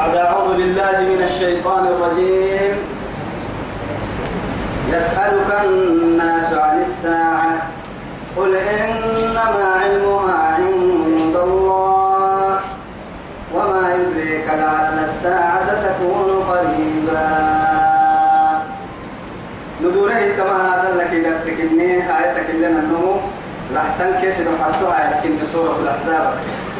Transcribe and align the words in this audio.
بعد 0.00 0.16
أعوذ 0.16 0.56
بالله 0.56 0.96
من 1.12 1.20
الشيطان 1.28 1.84
الرجيم. 1.92 2.72
يسألك 4.88 5.50
الناس 5.64 6.48
عن 6.52 6.76
الساعة. 6.88 7.52
قل 8.36 8.54
إنما 8.56 9.64
علمها 9.82 10.38
عند 10.56 11.36
الله. 11.36 12.60
وما 13.54 13.84
يدريك 13.94 14.46
لعل 14.48 14.96
الساعة 15.04 15.68
تكون 15.84 16.28
قريبا. 16.48 17.28
ندوره 19.84 20.22
كما 20.36 20.56
هذا 20.68 20.90
لك 20.96 21.12
نفسك 21.28 21.60
إني 21.60 22.00
آيتك 22.00 22.48
لنا 22.56 22.68
النمو 22.68 23.20
لحتن 23.74 24.10
كيس 24.20 24.36
حطوها 24.62 25.00
لكن 25.12 25.36
سورة 25.52 25.76
الأحزاب. 25.82 26.32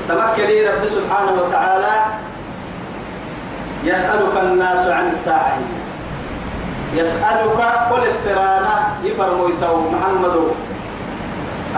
تمكن 0.09 0.49
رب 0.73 0.85
سبحانه 0.89 1.35
وتعالى 1.43 1.95
يسألك 3.85 4.35
الناس 4.43 4.89
عن 4.89 5.09
الساعة. 5.09 5.59
يسألك 6.95 7.59
كل 7.91 8.03
السرانة 8.09 8.75
يفرموا 9.05 9.49
محمد. 9.93 10.37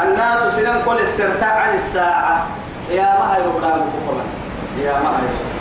الناس 0.02 0.40
سنن 0.54 0.82
كل 0.86 0.98
السرتاع 0.98 1.54
عن 1.60 1.74
الساعة. 1.74 2.46
يا 2.90 3.02
ما 3.18 3.36
هي 3.36 3.42
ربنا 3.42 3.84
يا 4.84 4.92
ما 4.92 5.10
هي 5.10 5.52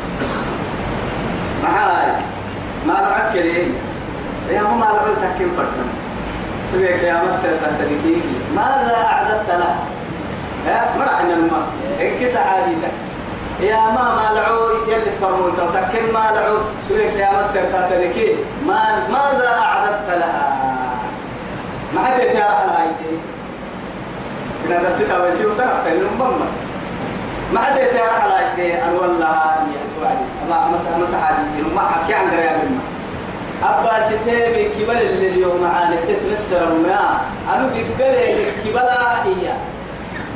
معاي 1.63 2.11
ما 2.87 2.93
لعك 2.93 3.35
يا 4.49 4.61
ما 4.61 4.85
لعك 4.85 5.17
تحكيم 5.21 5.53
فرتم 5.57 5.89
سبيك 6.73 7.03
يا 7.03 7.21
مستر 7.23 7.49
تنتبه 7.61 8.21
ماذا 8.55 8.95
أعددت 9.11 9.49
له؟ 9.49 9.75
ها؟ 10.67 10.85
عن 11.09 11.31
الماء 11.31 11.67
انكس 12.01 12.35
عاديتك 12.35 12.91
يا 13.59 13.75
ما 13.75 14.15
ما 14.15 14.35
لعو 14.35 14.69
يلي 14.87 15.11
فرمون 15.21 15.51
تكن 15.73 16.13
ما 16.13 16.31
لعو 16.35 16.57
سويك 16.89 17.13
يا 17.13 17.29
مستر 17.39 17.61
تنتبه 17.61 18.35
ما 18.67 19.07
ماذا 19.09 19.47
أعددت 19.47 20.09
لها؟ 20.09 20.57
ما 21.95 22.01
حد 22.05 22.19
يتعرف 22.19 22.55
على 22.61 22.71
هايتي 22.71 23.17
من 24.65 24.71
هذا 24.75 24.87
التتا 24.87 25.17
ويسيو 25.23 25.53
سنة 25.55 25.83
تنين 25.85 26.03
ما 27.53 27.59
حد 27.59 27.75
يتعرف 27.77 28.21
على 28.23 28.33
هايتي 28.33 28.83
أن 28.83 28.93
والله 28.93 29.27
يا 29.73 29.81
توعدي 29.99 30.25
ما 30.49 30.67
مسح 30.67 30.97
مسح 30.97 31.23
عادي 31.23 31.61
ما 31.75 31.81
حكي 31.81 32.13
عن 32.13 32.29
غير 32.29 32.51
الماء 32.51 32.85
أبا 33.63 34.05
ستيبي 34.07 34.69
كبل 34.69 34.97
اللي 34.97 35.27
اليوم 35.27 35.61
معانا 35.61 35.95
تتمسر 36.07 36.63
الماء 36.67 37.21
أنا 37.53 37.67
دقل 37.67 38.33
كبلا 38.65 39.23
إياه 39.23 39.57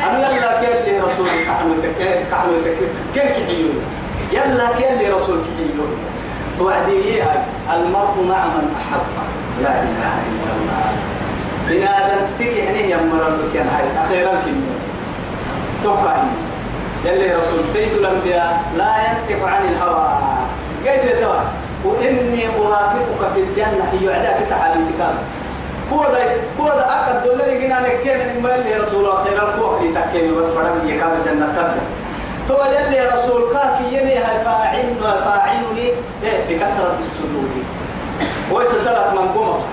أنا 0.02 0.30
يلا 0.30 0.62
كان 0.62 0.84
لي 0.86 1.00
رسول 1.00 1.28
كحمل 1.48 1.76
تكين 1.84 2.26
كحمل 2.32 2.62
تكين 2.66 2.90
كين 3.14 3.28
كحيو 3.32 3.68
يلا 4.32 4.68
كان 4.80 4.98
لي 4.98 5.10
رسول 5.10 5.40
كحيو 5.46 5.86
توعدي 6.60 7.24
المرء 7.74 8.16
مع 8.30 8.46
من 8.46 8.76
أحب. 8.80 9.06
لا 9.64 9.70
إله 9.70 10.14
إلا 10.30 10.52
الله. 10.58 10.86
بنادم 11.70 12.22
تكحني 12.40 12.90
يا 12.90 12.98
مرة 12.98 13.40
كان 13.54 13.68
هاي 13.68 14.06
أخيرا 14.06 14.42
كنيو 14.46 14.76
توقع 15.84 16.16
يلي 17.06 17.36
رسول 17.36 17.60
سيد 17.74 17.94
الأنبياء 17.94 18.64
لا 18.78 18.92
ينطق 19.06 19.48
عن 19.48 19.62
الهوى. 19.68 20.08
قيد 20.86 21.18
يتوى 21.18 21.42
وإني 21.86 22.48
أرافقك 22.48 23.34
في 23.34 23.40
الجنة. 23.40 23.86
هي 23.94 24.16
عداك 24.16 24.44
سحابي 24.44 24.80
تكام 24.98 25.16
هو 25.94 26.04
ده 26.68 26.86
أكد 27.00 27.24
دولة 27.28 27.46
يجينا 27.46 27.80
نكين 27.80 28.20
إن 28.22 28.46
اللي 28.46 28.76
رسول 28.76 29.06
خير 29.18 29.38
القوة 29.44 29.80
اللي 29.82 30.00
تكيني 30.02 30.32
بس 30.32 30.46
فرم 30.46 30.90
يكاد 30.90 31.12
الجنة 31.20 31.48
كذا 31.56 31.82
هو 32.52 32.64
يلي 32.66 33.08
رسول 33.14 33.54
كاك 33.54 33.82
يمي 33.92 34.16
فاعل 34.46 34.96
فاعلني؟ 35.26 35.88
إيه 36.24 36.40
بكسرة 36.50 36.96
السجود 37.00 37.52
ويس 38.52 38.70
صلاة 38.70 39.12
من 39.12 39.28
قوم. 39.36 39.64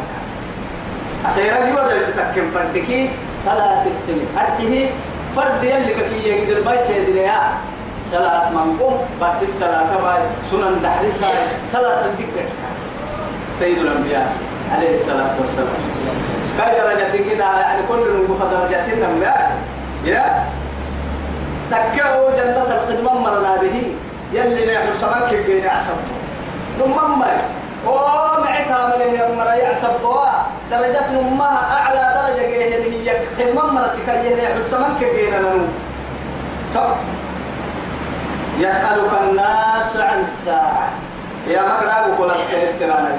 أخيرا 1.24 1.56
هو 1.56 1.88
ده 1.88 1.94
يتكلم 1.94 2.50
فردكي 2.54 3.10
صلاة 3.44 3.86
السنة 3.86 4.26
أرته 4.40 4.90
فرد 5.36 5.64
يلي 5.64 5.94
كي 5.94 6.28
يقدر 6.28 6.64
ما 6.64 6.74
يسيدنا 6.74 7.52
صلاة 8.12 8.50
منقوم 8.50 8.98
بعد 9.20 9.42
الصلاة 9.42 10.18
سنن 10.50 10.80
دحرسا 10.82 11.28
صلاة 11.72 12.04
الذكر 12.04 12.44
سيد 13.58 13.78
الأنبياء. 13.78 14.32
عليه 14.72 14.94
الصلاة 14.94 15.34
والسلام. 15.40 15.74
كاي 16.58 16.80
درجة 16.80 17.30
كده 17.34 17.60
يعني 17.60 17.82
كل 17.88 17.96
من 17.96 18.38
درجاتنا 18.52 19.08
يا 20.04 20.44
تكاو 21.70 22.30
جنة 22.36 22.66
الخدمة 22.76 23.14
مرنا 23.20 23.56
به 23.56 23.94
يلي 24.32 24.74
نحن 24.74 24.94
سمك 24.94 25.34
بين 25.46 25.66
عصب 25.66 25.96
ثم 26.78 27.18
ما 27.18 27.26
ومعتها 27.86 28.86
من 28.96 29.02
هي 29.02 29.28
مرة 29.36 29.54
يعصب 29.54 29.88
درجات 30.70 31.10
نمها 31.12 31.76
أعلى 31.78 32.14
درجة 32.14 32.46
هي 32.46 33.16
خدمة 33.38 33.72
مرتك 33.72 34.08
هي 34.08 34.34
نحن 34.34 34.62
سمك 34.70 34.98
بين 35.14 35.34
نمو 35.42 35.66
صح 36.74 36.94
يسألك 38.58 39.10
الناس 39.30 39.96
عن 39.96 40.20
الساعة 40.20 40.88
يا 41.48 41.62
مقرأ 41.62 42.06
وقول 42.06 42.30
السيستران 42.30 43.18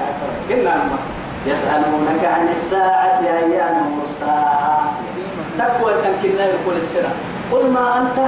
قلنا 0.50 0.74
ما 0.74 0.98
يسألونك 1.46 2.24
عن 2.24 2.48
الساعة 2.48 3.20
أيام 3.20 3.98
مرساها. 3.98 4.92
تكفوا 5.58 5.90
التنكينا 5.90 6.44
يقول 6.44 6.76
السنة 6.76 7.12
قل 7.52 7.70
ما 7.70 7.98
أنت؟ 7.98 8.18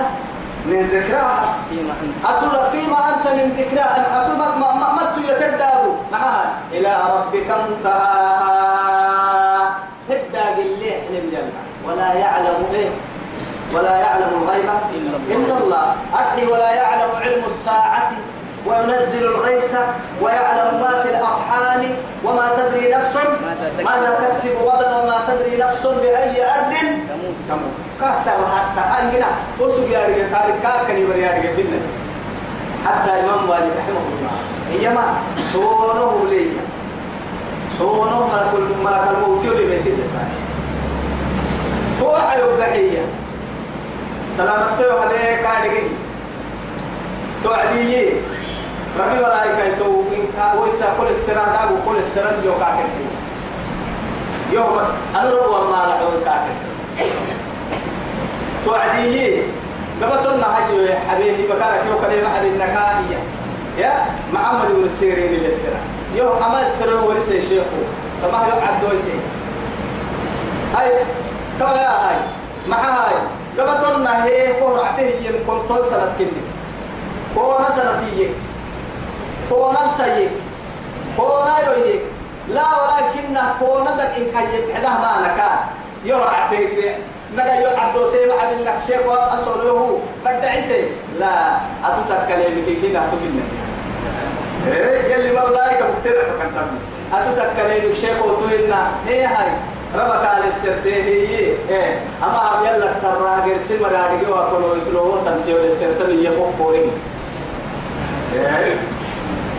من 0.66 0.86
ذكراها 0.92 1.54
فيما 1.70 1.94
أنت. 2.02 2.24
أتولى 2.24 2.70
فيما 2.72 2.98
أنت 3.08 3.26
من 3.28 3.46
ذكراها 3.58 4.22
أتولى 4.22 4.38
ما 4.38 4.74
ما 4.74 4.92
ما 4.92 5.02
يتدابوا 5.30 5.94
معها. 6.12 6.44
إلى 6.72 6.92
ربك 7.14 7.48
منتهاها. 7.68 9.06
تبدا 10.08 10.44
بالله 10.56 11.00
للجنة 11.10 11.52
ولا 11.88 12.12
يعلم 12.14 12.66
إيه. 12.74 12.90
ولا 13.74 13.96
يعلم 13.96 14.30
الغيب 14.42 14.70
إلا 15.30 15.58
الله. 15.58 15.94
أرحي 16.14 16.46
ولا 16.46 16.72
يعلم 16.72 17.10
علم 17.20 17.42
الساعة. 17.46 18.10
وينزل 18.66 19.24
الغيث 19.24 19.74
ويعلم 20.22 20.80
ما 20.80 21.02
في 21.02 21.08
الأرحام 21.08 21.82
وما 22.24 22.46
تدري 22.56 22.94
نفس 22.94 23.16
ماذا 23.84 24.10
تكسب 24.20 24.54
غدا 24.66 24.96
وما 24.96 25.18
تدري 25.28 25.56
نفس 25.56 25.86
بأي 25.86 26.44
أرض 26.44 26.74
تموت. 27.48 27.74
كأكثر 28.00 28.38
حتى 28.56 28.82
أنجنا. 29.00 29.26
وسوق 29.60 29.90
يا 29.90 30.06
بريا 30.06 31.30
رجال 31.38 31.80
حتى 32.86 33.10
إمام 33.10 33.50
والي 33.50 33.70
رحمه 33.78 34.04
الله. 34.12 34.34
إيما 34.72 35.04
سونه 35.52 36.24
لي. 36.30 36.46
سونه 37.78 38.28
ملك 38.32 38.52
ملك 38.84 39.04
الموت 39.10 39.44
يولي 39.44 39.64
بيت 39.66 39.86
النساء 39.86 40.28
هو 42.02 42.16
حيوب 42.16 42.50
ذكية 42.60 43.04
سلامت 44.38 44.68
تو 44.78 44.98
هذا 44.98 45.36
كارجي. 45.42 45.82
توعدي 47.44 48.10
ربي 48.98 49.14
ملائكة 49.18 49.78
تو 49.78 50.02
إن 50.12 50.60
ويسا 50.60 50.94
كل 51.00 51.06
السران 51.10 51.48
دا 51.52 51.60
وكل 51.64 51.98
السران 51.98 52.40
جو 52.44 52.52
كاكل 52.60 52.88
يوم 54.52 54.78
أنا 55.14 55.30
رب 55.30 55.50
وما 55.50 55.76
لعو 55.86 56.10
كاكل 56.24 56.54
توعدي 58.64 59.42
قبطنا 60.02 60.56
هاي 60.56 60.84
يا 60.86 60.98
حبيبي 61.10 61.42
بكارك 61.46 61.82
يو 61.90 61.98
كلمة 62.00 62.36
حبيب 62.36 62.54
نكائية 62.54 63.18
يا 63.78 64.04
محمد 64.32 64.68
بن 64.70 64.84
السيرين 64.84 65.34
اللي 65.34 65.48
السران 65.48 65.84
يو 66.14 66.32
أما 66.32 66.62
السران 66.66 67.02
ورث 67.04 67.28
شيخه 67.48 67.82
طبعا 68.22 68.46
يقعد 68.46 68.80
دويسي 68.82 69.18
هاي. 70.76 70.90
تو 71.60 71.66
يا 71.66 71.90
هاي. 72.08 72.16
مع 72.68 72.78
هاي. 72.78 73.14
قبطنا 73.58 74.24
هي 74.24 74.52
قرعته 74.60 75.02
يمكن 75.02 75.58
طول 75.68 75.84
سنة 75.84 76.12
كني 76.18 76.42
كونا 77.34 77.70
سنتي 77.70 78.28
كونا 79.50 79.90
سيء 79.96 80.30
كونا 81.16 81.54
يوي 81.66 82.00
لا 82.48 82.62
ولكن 82.62 83.38
كونا 83.60 83.96
ذاك 83.96 84.14
إن 84.16 84.26
كان 84.32 84.44
يبعده 84.54 84.88
ما 84.88 85.12
نكا 85.26 85.50
يرعى 86.04 86.50
تيجي 86.50 86.90
نجا 87.34 87.44
يعدو 87.44 88.10
سيما 88.10 88.34
عبد 88.34 88.52
النكشيك 88.60 89.06
وأصله 89.06 89.98
بدع 90.24 90.50
عسي 90.50 90.84
لا 91.20 91.56
أتتكلم 91.84 92.64
كي 92.66 92.74
كنا 92.82 93.02
تجينا 93.12 93.42
إيه 94.66 95.14
يلي 95.14 95.30
ملاك 95.30 95.82
مخترع 95.82 96.22
فكنت 96.22 97.38
أتتكلم 97.38 97.94
شيك 97.94 98.24
وتوينا 98.24 98.90
هي 99.06 99.24
هاي. 99.24 99.50
ربك 99.94 100.26
على 100.26 100.44
السرتين 100.48 101.04
هي 101.04 101.54
إيه. 101.70 102.00
أما 102.22 102.38
هم 102.38 102.64
يلا 102.66 102.92
سرنا 103.02 103.44
غير 103.44 103.58
سمر 103.68 103.92
رادي 103.92 104.30
وأكلوا 104.30 104.76
يتلوه 104.76 105.22
تنتيو 105.24 105.56
السرتين 105.56 106.22
يقوم 106.24 106.54
فورين 106.58 106.90
إيه. 108.34 108.74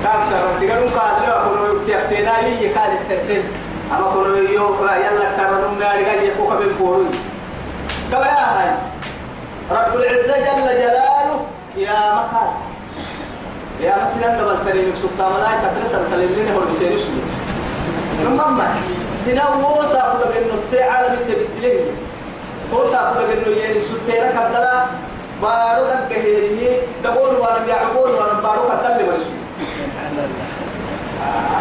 كان 0.04 0.22
سرنا 0.30 0.60
تقولون 0.60 0.90
قال 0.90 1.22
له 1.22 1.38
أكلوا 1.38 1.80
يكتينا 1.88 2.38
هي 2.40 2.68
قال 2.74 2.92
السرتين 3.02 3.44
أما 3.92 4.12
كلوا 4.14 4.38
يو 4.38 4.76
يلا 4.86 5.38
سرنا 5.38 5.68
نمنا 5.68 5.94
رجال 5.94 6.24
يقوم 6.24 6.58
بين 6.58 6.74
فورين 6.80 7.12
كما 8.12 8.26
يا 8.26 8.46
هاي 8.58 8.70
رب 9.72 9.96
العزة 9.96 10.38
جل 10.38 10.68
جلاله 10.80 11.46
يا 11.78 12.14
مكان 12.16 12.50
يا 13.82 13.96
مثلا 14.04 14.38
دبل 14.38 14.58
تري 14.66 14.92
مكسوف 14.92 15.12
تاملا 15.18 15.48
تترسل 15.64 16.12
تلمين 16.12 16.54
هو 16.54 16.60
بيسيرش 16.60 17.02
نمما 18.24 18.76
سنا 19.26 19.50
ووسا 19.50 20.14
كل 20.14 20.34
بينو 20.34 20.56
تي 20.72 20.84
عالم 20.84 21.18
سبتلين 21.18 21.80
توسا 22.72 23.14
كل 23.14 23.36
بينو 23.36 23.58
يعني 23.58 23.80
سوتيرا 23.80 24.28
كدلا 24.32 24.86
بارو 25.42 25.86
دك 25.86 26.18
هيري 26.18 26.70
دبول 27.04 27.36
وأنا 27.36 27.66
بيعبول 27.66 28.10
وأنا 28.10 28.40
بارو 28.44 28.68
مرسو 28.68 29.07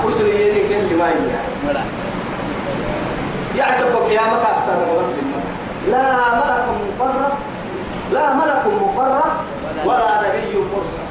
أسري 0.08 0.30
يعني 0.30 0.88
كل 0.88 0.96
ما 0.96 1.10
يجي 1.10 1.30
يعسبك 3.58 4.10
يا 4.10 4.20
مكا 4.20 4.50
أكثر 4.56 4.76
لا 5.90 6.34
ملك 6.34 6.64
مقرب 6.98 7.32
لا 8.12 8.34
ملك 8.34 8.62
مقرب 8.82 9.32
ولا 9.84 10.28
نبي 10.28 10.56
مرسل 10.56 11.06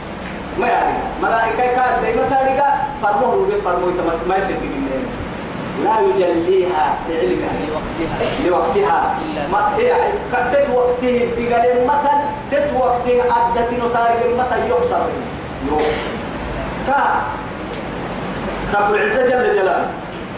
ما 0.60 0.68
يعني 0.68 0.98
ملائكة 1.22 1.76
كان 1.76 2.02
دائما 2.02 2.24
تاريخا 2.30 2.88
فرموه 3.04 3.36
روبي 3.36 3.62
فرموه 3.62 3.92
تمس 3.92 4.28
ما 4.28 4.36
يصدق 4.38 4.76
لا 5.84 6.00
يجليها 6.00 6.96
لعلمها 7.10 7.52
لوقتها 7.68 8.36
لوقتها 8.46 9.16
ما 9.52 9.84
يعني 9.84 10.14
تت 10.32 10.70
وقته 10.76 11.30
بقال 11.38 11.88
متى 11.88 12.16
تت 12.52 12.70
وقته 12.76 13.22
عدت 13.34 13.72
نتاري 13.74 14.34
متى 14.34 14.70
يوصل 14.70 15.02
يوم 15.70 15.82
تا 16.88 17.02
رب 18.74 18.94
العزة 18.94 19.24
جل 19.24 19.56
جلاله. 19.56 19.88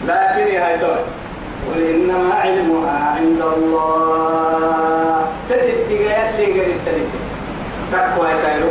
لكن 0.06 0.60
هاي 0.62 0.74
قل 0.78 1.80
إنما 1.94 2.34
علمها 2.34 3.14
عند 3.16 3.42
الله. 3.56 5.26
تتبقى 5.48 5.94
يلي 5.94 6.60
قريب 6.60 6.78
تلك 6.86 7.08
تقوى 7.92 8.28
يتايرو 8.30 8.68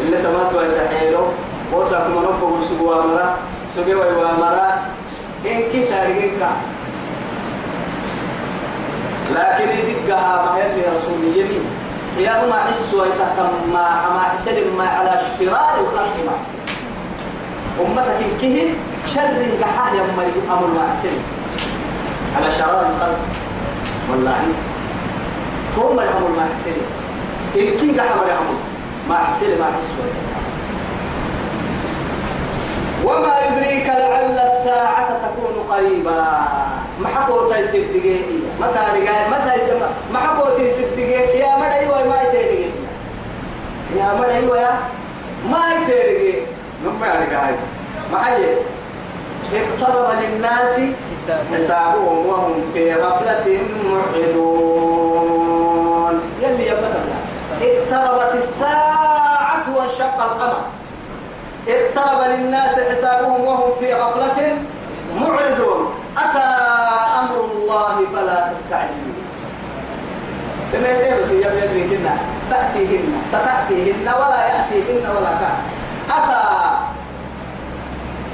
اللي 0.00 0.16
تماتوا 0.22 0.62
يتحيرو 0.62 1.24
وساك 1.72 2.06
منفو 2.06 2.46
وسقوا 2.46 2.94
مرا 2.94 3.36
سقوا 3.76 4.04
ومرا 4.04 4.70
إن 5.46 5.60
كي 5.72 5.84
تاريخك 5.84 6.42
لكن 9.34 9.68
يدقها 9.68 10.42
ما 10.42 10.58
يلي 10.60 10.82
رسول 10.96 11.36
يمين. 11.36 11.64
يا 12.18 12.46
ما 12.50 12.56
عسوا 12.56 13.06
يتحكم 13.06 13.72
ما 13.72 13.84
ما 14.14 14.20
حسن 14.20 14.56
ما 14.78 14.88
على 14.88 15.20
شرار 15.38 15.74
الخلق 15.80 16.16
ما 16.26 16.32
حسن 16.40 16.61
أمتك 17.80 18.20
كه 18.42 18.74
شر 19.14 19.46
قحاه 19.62 19.94
يا 19.94 20.02
مريم 20.16 20.42
أمر 20.50 20.66
ما 20.66 20.92
حسن 20.92 21.16
على 22.36 22.52
شرار 22.58 22.86
الخلق 22.90 23.18
والله. 24.10 24.42
ثم 25.76 26.00
الأمر 26.00 26.28
ما 26.36 26.48
حسن 26.54 26.76
إن 27.60 27.70
كي 27.80 27.98
قحاه 28.00 28.24
الأمر 28.26 28.54
ما 29.08 29.16
حسن 29.16 29.58
ما 29.60 29.66
حسوا 29.66 30.12
وما 33.04 33.34
يدريك 33.46 33.86
لعل 33.86 34.38
الساعة 34.38 35.08
تكون 35.22 35.54
قريبا. 35.70 36.24
ما 37.00 37.08
حكوا 37.08 37.54
تيسير 37.54 37.84
دقيقة 37.94 38.24
متى 38.60 38.80
دقيقة 38.92 39.28
متى 39.28 39.54
يسمى 39.64 39.88
ما 40.12 40.18
حكوا 40.18 40.58
تيسير 40.58 40.88
دقيقة. 40.96 41.20
يا 41.20 41.56
مدى 41.56 41.74
أيوة 41.74 42.08
ما 42.08 42.22
يتدقيقة 42.22 42.70
يا 43.96 44.14
مدى 44.20 44.32
أيوة 44.32 44.60
يا 44.60 44.70
ما 45.50 45.58
يتدقيقة 45.74 46.46
نما 46.84 47.06
يعني 47.06 47.56
ما 48.12 48.28
هي 48.28 48.44
اقترب 49.54 50.08
للناس 50.20 50.80
حسابهم 51.54 52.26
وهم 52.26 52.54
في 52.74 52.94
غفلة 52.94 53.58
معرضون 53.84 55.12
يلي 56.42 56.66
يا 56.66 56.76
اقتربت 57.62 58.34
الساعة 58.34 59.64
وانشق 59.76 60.22
القمر 60.22 60.62
اقترب 61.68 62.20
للناس 62.30 62.80
حسابهم 62.90 63.40
وهم 63.44 63.72
في 63.80 63.94
غفلة 63.94 64.58
معرضون 65.20 65.94
أتى 66.16 66.48
أمر 67.20 67.44
الله 67.44 68.06
فلا 68.14 68.52
تستعجلوا 68.52 69.12
يتبس 70.74 71.30
يا 71.30 71.50
كنا 71.90 72.14
تأتيهن 72.50 73.22
ستأتيهن 73.28 74.06
ولا 74.08 74.46
يأتيهن 74.46 75.04
ولا 75.16 75.30
كان 75.40 75.58
أتى 76.10 76.42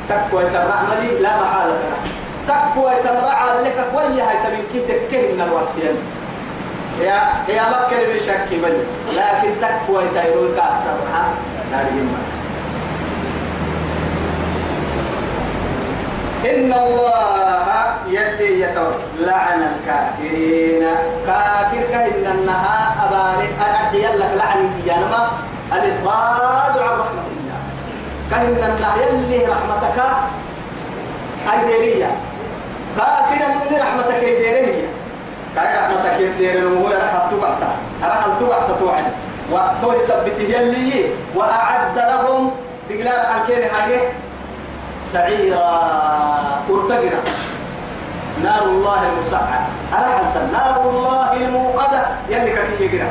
تقوى 0.09 0.43
ترعملي 0.51 1.19
لا 1.21 1.31
محالة 1.41 1.79
تقوى 2.49 2.93
ترعى 3.05 3.63
لك 3.65 3.85
ويا 3.95 4.25
هاي 4.25 4.37
تبين 4.45 4.65
كي 4.73 4.81
تكهن 4.89 5.41
الورسيان 5.41 5.97
يا 7.01 7.21
يا 7.55 7.63
مكة 7.71 8.15
بشك 8.15 8.49
بني 8.51 8.83
لكن 9.17 9.51
تقوى 9.61 10.03
تيرون 10.15 10.49
كاسر 10.57 11.09
ها؟ 11.13 11.25
لا 11.73 11.79
يهمك 11.81 12.29
إن 16.45 16.73
الله 16.73 17.95
يلي 18.09 18.61
يتور 18.61 18.95
لعن 19.19 19.61
الكافرين. 19.63 20.87
كافر 21.27 21.83
كإن 21.93 22.25
النها 22.39 22.95
أبارك 23.09 23.51
أدعي 23.61 24.17
لك 24.17 24.31
لعن 24.37 24.59
الجنة 24.59 25.29
الإطراد 25.73 26.79
عن 26.79 26.99
رحمة 27.01 27.25
الله 27.31 27.38
كإن 28.31 28.47
النها 28.47 28.95
يلي 28.97 29.47
رحمتك 29.47 29.99
أيديرية 31.53 32.11
كافر 32.97 33.49
من 33.49 33.77
رحمتك 33.81 34.25
أيديرية 34.25 34.89
كاي 35.55 35.77
رحمتك 35.77 36.21
يدير 36.21 36.55
المهول 36.59 36.93
رحمة 36.97 37.31
تبعتا 37.31 37.71
رحمة 38.03 38.35
تبعتا 38.41 38.77
توعد. 38.81 39.05
وقتو 39.53 39.93
يثبت 39.93 40.39
يلي 40.39 41.05
وأعد 41.35 41.97
لهم 41.97 42.51
بقلال 42.89 43.09
الكين 43.09 43.71
حاجة. 43.71 44.01
سعيرا. 45.13 45.69
ارتقنا 46.71 47.21
نار 48.45 48.63
الله 48.63 49.01
المسعة 49.09 49.69
أرحلت. 49.93 50.53
نار 50.53 50.91
الله 50.91 51.33
الموقدة. 51.33 52.07
يلي 52.29 52.51
كان 52.51 52.67
يقرأ 52.81 53.11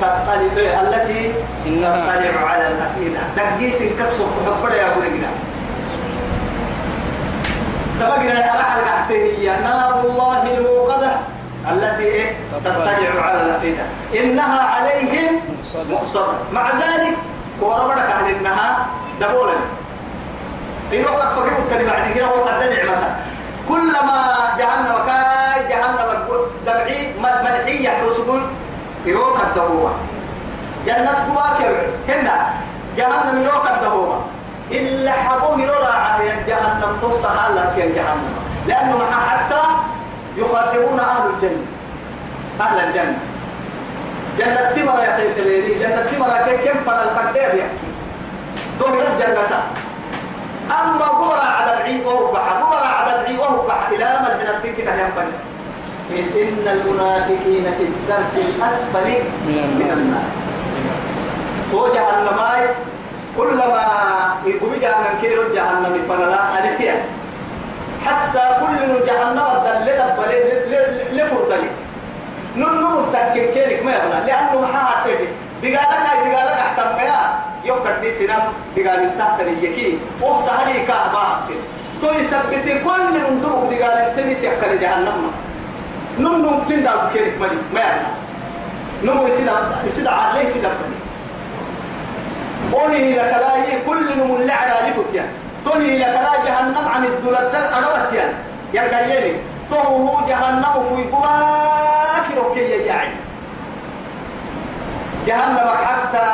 تطلع 0.00 0.82
التي 0.82 1.32
تطلع 1.64 2.48
على 2.50 2.68
الأفئدة. 2.68 3.20
نقيس 3.36 3.78
كتسو 3.98 4.24
محبرة 4.46 4.74
يا 4.74 4.92
أبو 4.92 5.00
نقرأ 5.00 5.28
تبقنا 8.00 8.54
أرحل 8.54 8.80
قحته 8.80 9.50
نار 9.64 10.00
الله 10.00 10.42
الموقدة 10.58 11.12
التي 11.72 12.02
إيه؟ 12.02 12.36
تطلع 12.52 13.22
على 13.22 13.42
الأفئدة. 13.42 13.82
إنها 14.14 14.60
عليهم 14.60 15.40
صدق 15.62 16.00
مؤصدة 16.00 16.32
مع 16.52 16.70
ذلك 16.70 17.16
وربنا 17.60 18.06
كان 18.06 18.34
إنها 18.34 18.86
دبولا 19.20 19.54
وقت 21.04 21.32
فقير 21.36 21.52
الكلمة 21.66 21.92
بعد 21.92 22.12
كده 22.14 22.26
هو 22.26 22.44
قد 22.44 22.62
نعمتها 22.62 23.16
كلما 23.68 24.34
جهنم 24.58 24.96
كاي 25.06 25.68
جهنم 25.68 26.24
دبعي 26.66 27.12
ملحية 27.22 28.04
وسكون 28.06 28.42
يروك 29.04 29.36
الدبوة 29.40 29.92
جنة 30.86 31.26
كواكب 31.34 31.76
هنا 32.08 32.52
جهنم 32.96 33.42
يروك 33.42 33.66
الدبوة 33.70 34.24
إلا 34.70 35.12
حبوم 35.12 35.60
يروع 35.60 36.18
جهنم 36.46 36.96
تصح 37.02 37.48
لك 37.48 37.78
يا 37.78 37.86
جهنم. 37.86 38.34
لأنه 38.66 38.98
مع 38.98 39.28
حتى 39.28 39.62
يخاطبون 40.36 41.00
أهل 41.00 41.30
الجنة. 41.34 41.66
أهل 42.60 42.78
الجنة. 42.80 43.18
جنة 44.38 44.70
تمر 44.76 45.02
يا 45.04 45.16
خير 45.16 45.78
جنة 45.80 46.06
تمر 46.12 46.56
كيف 46.56 46.88
فضل 46.88 47.02
القدير 47.02 47.54
يحكي 47.54 47.88
دور 48.80 48.88
الجنة. 48.88 49.62
أما 50.70 51.04
قبر 51.04 51.38
على 51.40 51.78
بعيد 51.78 52.06
وهو 52.06 52.32
بحر 52.32 52.86
على 52.86 53.22
بعيد 53.22 53.38
وهو 53.38 53.66
بحر 53.66 53.94
إلى 53.94 54.04
أمل 54.04 54.36
من 54.40 54.46
التكنة 54.54 54.90
ينبني 54.90 55.34
إن 56.10 56.68
المنافقين 56.68 57.64
في 57.78 57.82
الدرك 57.82 58.32
الأسفل 58.36 59.08
من 59.46 59.88
النار. 59.92 59.96
من 59.98 60.34
تو 61.72 61.88
جهنم 61.94 62.40
كلما 63.36 63.84
يقوم 64.46 64.74
جهنم 64.82 65.18
كيلو 65.20 65.42
جهنم 65.54 66.02
فنلا 66.08 66.40
ألفيا 66.58 66.96
حتى 68.06 68.44
كل 68.60 69.06
جهنم 69.06 69.48
دبل 69.64 69.88
لفردلي 71.12 71.70
ننو 72.56 72.88
متكين 73.00 73.46
كيرك 73.54 73.82
ما 73.84 73.92
يبنى 73.96 74.26
لأنه 74.26 74.60
محاها 74.60 75.04
كيرك 75.04 75.28
دقالك 75.62 76.06
هاي 76.08 76.30
دقالك 76.30 76.58
أحتم 76.58 76.98
يا 77.06 77.18
يوكر 77.64 77.94
دي 78.00 78.12
سنام 78.12 78.42
دقال 78.76 79.18
تحت 79.18 79.40
اليكي 79.40 79.98
وبسهلي 80.22 80.86
كهبا 80.86 81.26
تو 82.02 82.10
يثبت 82.12 82.66
كل 82.84 83.02
نندرك 83.14 83.62
دقال 83.72 84.16
تنس 84.16 84.44
يكر 84.44 84.74
جهنم 84.82 85.30
نم 86.18 86.42
ممكن 86.42 86.82
دا 86.82 87.10
كيرك 87.12 87.34
مالي 87.40 87.56
ما 87.74 87.80
يبنى 87.80 88.10
نمو 89.04 89.26
يسيدا 89.26 89.52
يسيدا 89.86 90.10
عليه 90.10 90.40
يسيدا 90.40 90.68
بني 90.68 90.98
قولي 92.72 93.12
لك 93.12 93.18
لا 93.18 93.78
كل 93.86 94.18
نمو 94.18 94.36
اللعنا 94.36 94.74
لفتيا. 94.90 95.24
تولي 95.64 95.98
لك 95.98 96.06
لا 96.06 96.44
جهنم 96.46 96.88
عن 96.94 97.04
الدولة 97.04 97.38
أروتيا 97.78 98.32
يا 98.74 98.82
قيلي 98.82 99.36
تو 99.70 99.76
هو 99.76 100.28
جهنم 100.28 100.74
في 100.88 101.02
باكر 101.12 102.54
كي 102.54 102.60
يعني 102.60 103.14
جهنم 105.26 105.68
حتى 105.84 106.26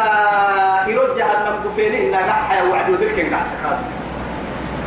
يرد 0.91 1.17
جهنم 1.19 1.57
فين 1.77 2.15
إن 2.15 2.27
نحيا 2.29 2.63
وعد 2.63 2.91
ودرك 2.91 3.15
كحسكات 3.31 3.79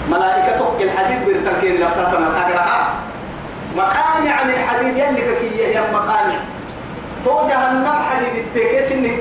ملائكة 0.09 0.57
توكل 0.57 0.83
الحديد 0.83 1.25
بيرتكين 1.25 1.75
لفتاتنا. 1.75 2.27
أقرأها. 2.41 2.93
مقامع 3.75 4.43
من 4.43 4.49
الحديد 4.49 4.97
يلي 4.97 5.35
كي 5.39 5.65
هي 5.65 5.81
مقامع. 5.93 6.39
تو 7.25 7.47
جهنم 7.47 7.87
حديد 8.09 8.35
التكيس 8.45 8.91
إني 8.91 9.17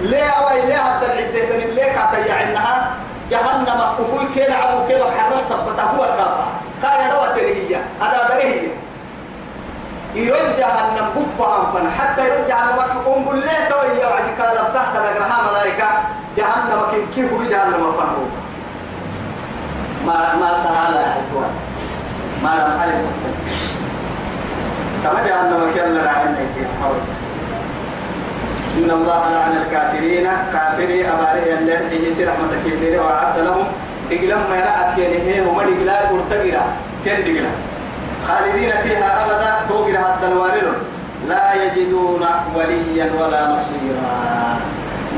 ليه 0.00 0.30
أوي؟ 0.30 0.60
ليه 0.66 0.76
حتى 0.76 1.06
العدة 1.06 1.48
تني 1.48 1.70
ليه 1.74 1.92
كاتا 1.92 2.18
يعنها 2.26 2.90
جهنم 3.30 3.80
كفوي 3.98 4.26
كيل 4.34 4.52
عبو 4.52 4.86
كيل 4.86 5.02
حرس 5.02 5.48
سبتا 5.48 5.82
هو 5.82 6.04
الكافة. 6.04 6.44
كايا 6.82 7.10
دوا 7.10 7.34
تريهية 7.34 7.80
هذا 8.00 8.28
دريهية 8.34 8.68
يرجع 10.14 10.68
جهنم 10.68 11.08
كفا 11.16 11.46
عن 11.74 11.90
حتى 11.98 12.28
يرجع 12.28 12.58
جهنم 12.58 13.02
كم 13.04 13.28
قل 13.28 13.38
ليه 13.38 13.68
توي 13.68 14.04
وعد 14.06 14.24
كالا 14.38 14.62
تحت 14.74 14.96
نجرها 14.96 15.50
ملائكة 15.50 15.88
جهنم 16.36 16.82
كم 16.90 17.04
كيف 17.14 17.50
جهنم 17.50 17.92
فنهو 17.92 18.26
ما 20.06 20.34
ما 20.40 20.54
سهل 20.64 20.94
يا 20.94 21.16
إخوان. 21.20 21.50
ما 22.42 22.48
لم 22.48 22.82
ألف 22.82 23.39
كما 25.04 25.20
جهنم 25.26 25.60
كلا 25.74 26.02
لعن 26.02 26.34
إن 28.78 28.90
الله 28.90 29.22
لعن 29.34 29.54
الكافرين. 29.56 30.26
كافري 30.52 31.08
أباري 31.08 31.52
الذي 31.58 31.98
يسير 32.06 32.28
رحمتك 32.28 32.60
كثيرة 32.66 33.02
وأعد 33.02 33.38
لهم. 33.38 33.66
إقلام 34.10 34.40
ما 34.50 34.56
يرأت 34.56 34.96
كيه 34.96 35.42
وما 35.46 35.62
إقلال 35.62 36.04
مرتقرة 36.12 36.64
كن 37.04 37.10
إقلام 37.10 37.56
خالدين 38.28 38.70
فيها 38.82 39.24
أبدا. 39.24 39.52
توقر 39.68 39.96
حتى 39.98 40.26
الوارل 40.26 40.72
لا 41.28 41.54
يجدون 41.54 42.24
وليا 42.54 43.06
ولا 43.18 43.40
نصيرا. 43.52 44.14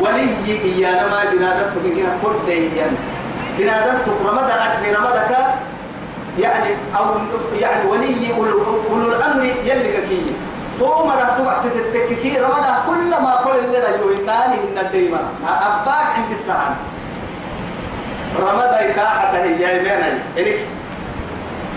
ولي 0.00 0.28
إيانا 0.64 1.06
ما 1.06 1.20
بنادرتك 1.32 1.84
إيانا 1.84 2.14
كل 2.22 2.50
إيانا. 2.50 2.98
بنادرتك 3.58 4.18
رمضة 4.26 4.54
أكل 4.54 4.96
رمضك 4.96 5.32
يعني 6.38 6.74
أو 6.98 7.04
يعني 7.60 7.86
ولي 7.90 8.32
أولو 8.90 9.12
الأمر 9.12 9.44
يلي 9.44 9.92
كي 10.08 10.22
تو 10.78 11.04
مرة 11.04 11.34
توقع 11.36 11.62
تتككي 11.92 12.38
رمضة 12.38 12.74
كل 12.86 13.10
ما 13.22 13.34
قل 13.34 13.58
اللي 13.58 13.78
رجو 13.78 14.08
إناني 14.22 14.54
إن 14.54 14.78
الديما 14.86 15.20
أباك 15.48 16.06
عند 16.16 16.30
السهل 16.30 16.74
رمضة 18.40 18.76
إكاحة 18.80 19.36
هي 19.36 19.78
يمين 19.78 20.18
إليك 20.36 20.60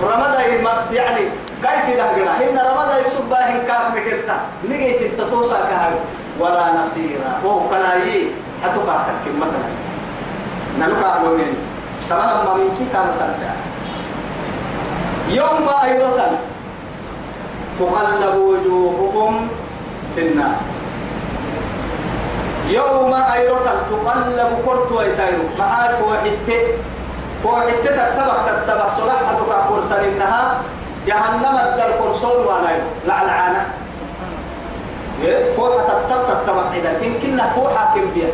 رمضة 0.03 0.39
يعني 0.93 1.21
كيف 1.63 1.97
ده 1.97 2.03
قرا 2.03 2.35
إن 2.49 2.57
رمضة 2.57 2.97
يسوب 3.07 3.29
باهن 3.29 3.63
كاك 3.67 3.91
مكرتا 3.95 4.37
نجيت 4.69 5.01
التتوسع 5.01 5.55
كهاي 5.55 5.93
ولا 6.39 6.73
نصيرا 6.73 7.39
وهو 7.43 7.69
كلاي 7.69 8.27
حتوقع 8.63 8.97
تكلم 9.03 9.39
مثلا 9.39 9.69
نلقى 10.79 11.23
لونين 11.23 11.53
تمام. 12.09 12.45
ما 12.45 12.53
منك 12.53 12.91
كان 12.93 13.01
مثلا 13.15 13.53
يوم 15.29 15.69
أيضا 15.83 16.37
تقلب 17.79 18.35
وجوههم 18.35 19.47
في 20.15 20.21
النار. 20.21 20.55
يوم 22.69 23.13
أيضا 23.13 23.75
تقلب 23.89 24.49
كرت 24.65 24.91
ويتايرو 24.91 25.43
معاك 25.59 25.91
فوحدت 25.95 26.77
فوحدت 27.43 27.73
تتبع 27.83 28.35
تتبع 28.47 28.89
صلاح 28.97 29.21
هذوك 29.29 29.67
كورسان 29.69 30.03
إنها 30.03 30.61
جهنم 31.07 31.57
الدر 31.65 31.91
كورسون 32.01 32.45
وانا 32.45 32.77
لعلعانا 33.07 33.65
فوحة 35.57 35.83
تتبع 35.83 36.33
تتبع 36.43 36.63
إذا 36.75 36.93
كنا 37.21 37.53
فوحة 37.55 37.95
كم 37.95 38.11
بيها 38.15 38.29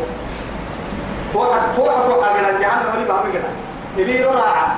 فوحة 1.33 1.59
فوحة 1.77 2.03
فوحة 2.03 2.33
من 2.33 2.45
الجهنم 2.45 2.93
اللي 2.93 3.07
بعمل 3.07 3.33
كده 3.33 3.49
نبي 3.97 4.23
راعة. 4.23 4.75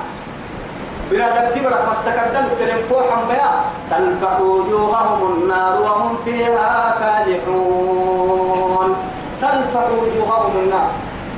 بلا 1.10 1.50
تبرك 1.50 1.84
مسكردن 1.90 2.44
تلم 2.58 2.80
فوحا 2.90 3.18
بيا 3.28 3.50
تلفح 3.90 4.40
وجوههم 4.40 5.20
النار 5.32 5.80
وهم 5.80 6.16
فيها 6.24 6.94
كالحون. 7.00 8.96
تلفح 9.40 9.84
وجوههم 9.98 10.52
النار. 10.56 10.88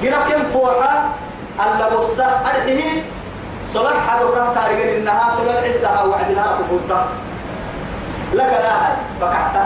جرا 0.03 0.19
كم 0.29 0.43
فوحا 0.53 1.09
ألا 1.61 1.87
بصة. 1.97 2.25
أرحيه 2.25 3.03
صلاح 3.75 3.97
حدو 4.09 4.29
كان 4.35 4.49
تارجل 4.55 4.89
إنها 4.89 5.25
صلاح 5.39 5.57
عدها 5.57 6.03
وعدها 6.05 6.47
كفوتا. 6.59 7.01
لك 8.33 8.53
لا 8.65 8.73
هاي. 8.83 8.95
بكحتا 9.21 9.65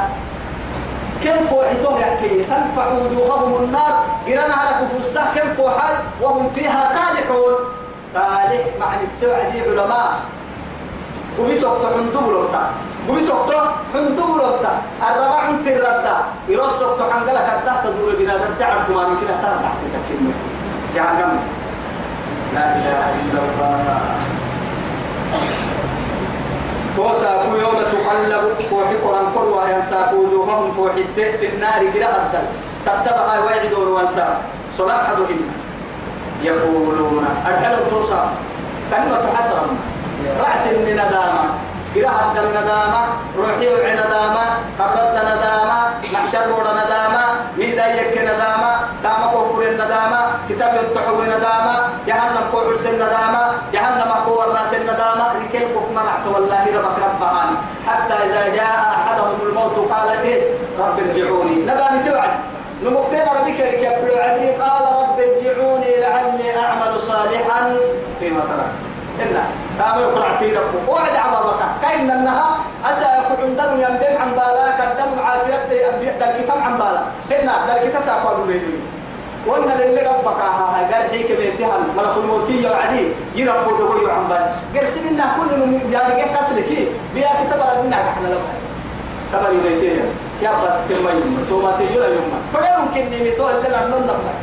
كم 1.24 1.46
فوحتهم 1.46 2.00
يحكي؟ 2.00 2.44
تلفح 2.44 2.86
وجوههم 2.92 3.64
النار. 3.64 3.94
جرنا 4.26 4.54
على 4.54 4.70
كفوسة 4.80 5.22
كم 5.34 5.54
فوحا 5.56 5.90
وهم 6.20 6.50
فيها 6.54 6.92
كالحون. 6.94 7.54
تالي 8.14 8.64
معنى 8.80 9.02
السوع 9.02 9.38
دي 9.52 9.60
علماء 9.60 10.20
وبيسوقت 11.38 11.84
حندو 11.94 12.30
لوتا 12.30 12.70
وبيسوقت 13.08 13.50
حندو 13.94 14.36
لوتا 14.36 14.72
الربع 15.08 15.48
انت 15.48 15.66
الردا 15.66 16.16
يرسوقت 16.48 17.12
حنقلك 17.12 17.48
تحت 17.66 17.86
دور 17.86 18.14
بنادم 18.18 18.54
تعرف 18.58 18.90
ما 18.90 19.08
من 19.08 19.16
كده 19.20 19.34
تحت 19.42 19.78
تكلمة 19.94 20.34
جهنم 20.94 21.38
لا 22.54 22.64
إله 22.76 23.02
إلا 23.22 23.40
الله. 23.46 24.00
توساكو 26.96 27.56
يوم 27.56 27.74
تقلب. 27.92 28.44
فوحي 28.70 28.94
قرآن 29.04 29.26
قروا. 29.34 29.68
ينساكو 29.68 30.16
وجوههم. 30.16 30.72
فوحي 30.76 31.04
في 31.14 31.46
النار. 31.48 31.82
قراءة 31.94 32.42
تتبع 32.86 33.38
ويعدون 33.44 33.88
وانسا 33.88 34.38
صلاة 34.78 35.04
حدوهم 35.04 35.59
يقولون 36.42 37.26
أرحل 37.46 37.72
التوسع 37.72 38.24
كلمة 38.90 39.24
حسرة 39.36 39.66
رأس 40.40 40.64
من 40.66 40.92
ندامة 40.92 41.44
قراءة 41.96 42.34
الندامة. 42.38 43.02
روحي 43.36 43.68
ندامة. 43.94 44.44
قبرت 44.78 45.16
ندامة. 45.30 45.78
محشر 46.12 46.46
ندامة. 46.80 47.24
ميدا 47.58 47.86
يك 47.86 48.18
ندامة. 48.18 48.70
دامة 49.02 49.26
كوكور 49.32 49.62
الندامة 49.62 50.20
كتاب 50.48 50.74
يتحوي 50.74 51.26
ندامة. 51.26 51.74
جهنم 52.06 52.44
كوعر 52.52 52.76
سن 52.76 52.94
ندامة. 52.94 53.42
جهنم 53.72 54.10
كوعر 54.26 54.48
راس 54.48 54.74
الندامة 54.74 55.24
ركل 55.40 55.64
كوك 55.74 55.88
منعت 55.90 56.24
والله 56.34 56.64
ربك 56.76 56.98
ربهاني 57.10 57.56
حتى 57.86 58.14
إذا 58.26 58.56
جاء 58.56 58.76
أحدهم 58.96 59.38
الموت 59.42 59.76
قال 59.92 60.08
إيه؟ 60.24 60.42
رب 60.78 60.98
ارجعوني. 60.98 61.56
ندامي 61.62 61.98
توعد. 62.10 62.30
نمكتين 62.82 63.20
ربك 63.20 63.60
ركب 63.60 64.20
عدي 64.24 64.48
صالحا 67.50 67.76
فيما 68.20 68.40
تركت 68.40 68.78
إنا 69.22 69.44
تابع 69.78 70.06
قرعتي 70.06 70.56
ربك. 70.56 70.88
وعد 70.88 71.16
عبابك 71.16 71.60
كأن 71.82 72.10
أنها 72.10 72.56
أسأ 72.84 73.08
يكون 73.18 73.56
دم 73.56 73.72
ينبم 73.80 74.14
عن 74.20 74.30
بالا 74.30 74.66
كدم 74.78 75.22
عافية 75.24 75.64
دلك 76.20 76.46
تم 76.48 76.62
عن 76.62 76.78
بالا. 76.78 77.02
إنا 77.42 77.54
دلك 77.68 77.94
تساقوا 77.96 78.44
بليدي 78.46 78.74
وأن 79.46 79.62
اللي 79.62 80.00
ربك 80.00 80.40
ها 80.40 80.88
قال 80.92 81.10
حيك 81.10 81.32
بيتها 81.32 81.78
ملك 81.96 82.16
الموتي 82.16 82.66
وعدي 82.66 83.06
يربو 83.34 83.76
دهو 83.76 84.10
عن 84.10 84.28
بالا 84.28 84.52
قال 84.74 84.88
سبنا 84.88 85.24
كل 85.36 85.50
يعني 85.92 86.22
قال 86.22 86.36
قسلك 86.36 86.70
بيا 87.14 87.28
كتب 87.28 87.60
لنا 87.84 87.96
إحنا 87.96 88.26
لبها 88.26 88.56
تبري 89.32 89.56
بيتها 89.64 90.04
يا 90.42 90.50
بس 90.50 90.76
كم 90.88 91.08
يوم. 91.08 91.46
توما 91.50 91.72
تيجي 91.78 91.94
يوم. 91.94 92.32
فلا 92.54 92.78
يمكن 92.78 93.04
نميتوا 93.16 93.50
اللي 93.50 93.68
نحن 93.68 93.90
نطلع 93.90 94.34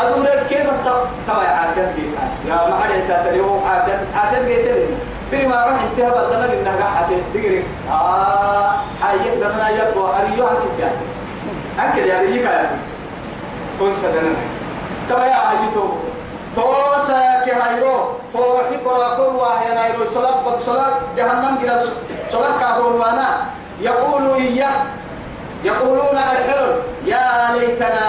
أدورك 0.00 0.46
كيف 0.48 0.70
است 0.70 0.80
تبع 1.28 1.48
عادات 1.48 1.88
جيت 1.96 2.14
يا 2.48 2.54
ما 2.54 2.80
حد 2.84 2.90
يتاتريو 2.90 3.60
عادات 3.66 4.00
عادات 4.16 4.44
جيت 4.46 4.66
لي 4.66 4.86
بري 5.32 5.46
ما 5.46 5.56
راح 5.56 5.82
انتهى 5.82 6.10
بدنا 6.10 6.54
لنا 6.54 6.70
قاعد 6.80 7.22
تجري 7.34 7.64
آه 7.90 8.70
حي 9.02 9.30
بدنا 9.36 9.68
يبغى 9.70 10.12
أريو 10.18 10.46
عن 10.46 10.56
كده 10.78 10.90
أكيد 11.80 12.06
يا 12.06 12.20
ريك 12.20 12.42
يا 12.42 12.70
كون 13.78 13.94
سدنا. 13.94 14.32
تبع 15.08 15.26
يا 15.26 15.34
حبيتو 15.34 15.84
توسا 16.56 17.44
كهايرو 17.46 17.96
فوحي 18.34 18.76
قرا 18.84 19.08
قروا 19.08 19.46
يا 19.68 19.74
نايرو 19.74 20.04
صلاة 20.14 20.42
بق 20.44 20.58
صلاة 20.66 20.92
جهنم 21.16 21.58
جرا 21.62 21.80
صلاة 22.32 22.60
كابون 22.60 22.92
وأنا. 23.00 23.28
يقول 23.80 24.34
إياه. 24.34 24.70
يقولون 25.64 26.16
الحلم 26.16 26.76
يا 27.06 27.28
ليتنا 27.54 28.02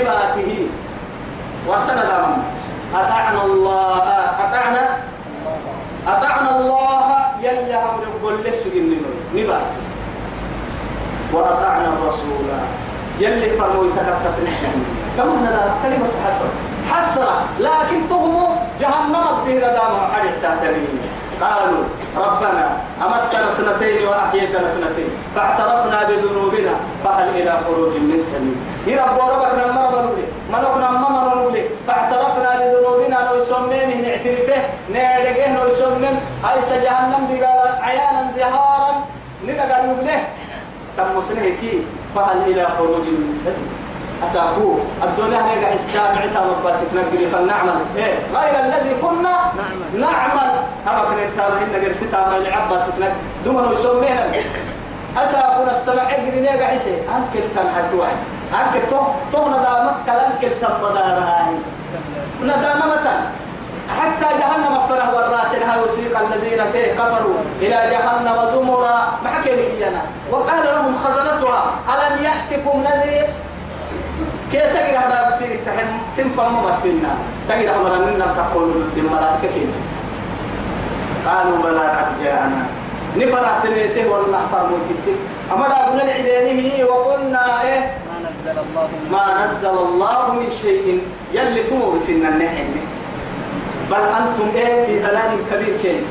نباته 0.00 0.68
وسند 1.68 2.10
أطعنا 2.94 3.44
الله 3.44 4.02
أطعنا 4.44 4.96
أطعنا 6.08 6.50
الله 6.56 7.00
يلي 7.42 7.74
هم 7.74 8.00
نقول 8.00 8.34
لسه 8.44 8.74
نبات. 9.34 9.70
وأطعنا 11.32 11.88
الرسول. 11.88 12.46
يلي 13.20 13.50
فرموا 13.50 13.84
يتكتف 13.84 14.34
نحن 14.46 14.84
كم 15.16 15.46
هذا 15.46 15.74
كلمة 15.82 16.12
حسرة. 16.26 16.50
حسرة. 16.90 17.34
لكن 17.60 18.08
تهموا 18.08 18.48
جهنم 18.80 19.24
الدين 19.38 19.60
دام 19.60 19.94
حدث 20.14 20.42
تاترين 20.42 20.98
قالوا 21.40 21.84
ربنا 22.16 22.76
أمتنا 23.04 23.48
سنتين 23.56 24.08
وأحييتنا 24.08 24.68
سنتين 24.68 25.10
فاعترفنا 25.34 25.98
بذنوبنا 26.08 26.74
فهل 27.04 27.28
إلى 27.28 27.60
خروج 27.66 27.92
من 27.96 28.22
سبيل 28.32 28.56
يرب 28.86 29.18
ربك 29.30 29.54
نمر 29.54 29.90
بنوري 29.90 30.24
منك 30.52 30.76
نمر 30.84 31.20
فاعترفنا 31.86 32.50
بذنوبنا 32.60 33.18
لو 33.30 33.44
سميمه 33.44 33.94
نعترفه 34.06 34.60
نعرقه 34.94 35.64
لو 35.64 35.70
سمم 35.74 36.16
هاي 36.44 36.62
سجهنم 36.62 37.22
بقال 37.30 37.82
عيانا 37.82 38.32
ظهارا 38.36 39.04
ننقل 39.46 39.88
نبله 39.88 40.24
تم 40.96 41.20
سنهكي 41.28 41.82
فهل 42.14 42.38
إلى 42.46 42.66
خروج 42.78 43.06
من 43.06 43.40
سبيل 43.44 43.79
أساقوه 44.26 44.78
الدنيا 45.02 45.42
نيجا 45.42 45.74
السامع 45.74 46.20
تام 46.34 46.48
باسك 46.64 46.86
نقدر 46.94 47.22
فلنعمل 47.32 47.74
إيه 47.96 48.14
غير 48.34 48.54
الذي 48.64 48.94
كنا 49.02 49.36
نعمل. 49.56 50.00
نعمل. 50.00 50.50
كما 50.86 51.00
كنا 51.08 51.26
نتابع 51.28 51.58
إن 51.62 51.72
نقدر 51.72 51.92
ستام 51.92 52.34
العب 52.34 52.68
باسك 52.70 52.94
نقدر 53.00 53.14
دمنا 53.44 53.72
يسمينا 53.72 54.26
أساقنا 55.16 55.70
السمع 55.76 56.02
قد 56.02 56.34
نيجا 56.34 56.66
حسي 56.66 56.94
أنكل 57.16 57.44
كان 57.56 57.68
حتوعي 57.76 58.12
أنكل 58.60 58.90
تو 58.90 59.00
تو 59.32 59.48
ندامك 59.48 59.94
كلام 60.06 60.32
كل 60.40 60.50
تم 60.60 60.94
داراي 60.94 61.54
ندامة 62.42 63.04
حتى 64.00 64.28
جهنم 64.38 64.74
فله 64.88 65.14
والراس 65.14 65.54
لها 65.54 65.82
وسيق 65.82 66.18
الذين 66.18 66.72
فيه 66.72 66.92
كفروا. 66.92 67.38
إلى 67.60 67.78
جهنم 67.90 68.36
زمرا. 68.54 68.98
ما 69.24 69.30
حكي 69.30 69.50
لنا 69.80 70.02
وقال 70.30 70.64
لهم 70.64 70.94
خزنتها. 71.04 71.64
ألم 71.92 72.24
يأتكم 72.24 72.84
نذير؟ 72.86 73.26
كيف 74.52 74.62
تقرأ 74.62 74.98
هذا 74.98 75.30
بسير 75.30 75.50
التحم 75.54 75.86
سنفا 76.16 76.48
ممثلنا 76.48 77.12
تقرأ 77.48 77.76
أمرا 77.76 77.98
منا 77.98 78.26
تقول 78.36 78.70
للملائكة 78.96 79.48
كيف 79.54 79.70
قالوا 81.26 81.58
بلى 81.62 81.80
قد 81.80 82.24
جاءنا 82.24 82.62
نفرح 83.16 83.58
تنيته 83.62 84.08
والله 84.10 84.40
فرموتك 84.52 85.06
أمر 85.52 85.66
أبن 85.66 86.00
العدينه 86.00 86.84
وقلنا 86.84 87.62
إيه 87.62 87.80
ما 88.08 88.18
نزل 88.30 88.58
الله 88.58 88.88
ما 89.12 89.46
نزل 89.46 89.68
الله 89.78 90.32
من 90.32 90.50
شيء 90.62 91.02
يلي 91.32 91.62
تمر 91.62 91.98
سن 92.06 92.26
النحن 92.26 92.68
بل 93.90 93.96
أنتم 93.96 94.48
إيه 94.56 94.86
في 94.86 94.98
ضلال 95.02 95.30
كبير 95.50 95.76
كين 95.82 96.02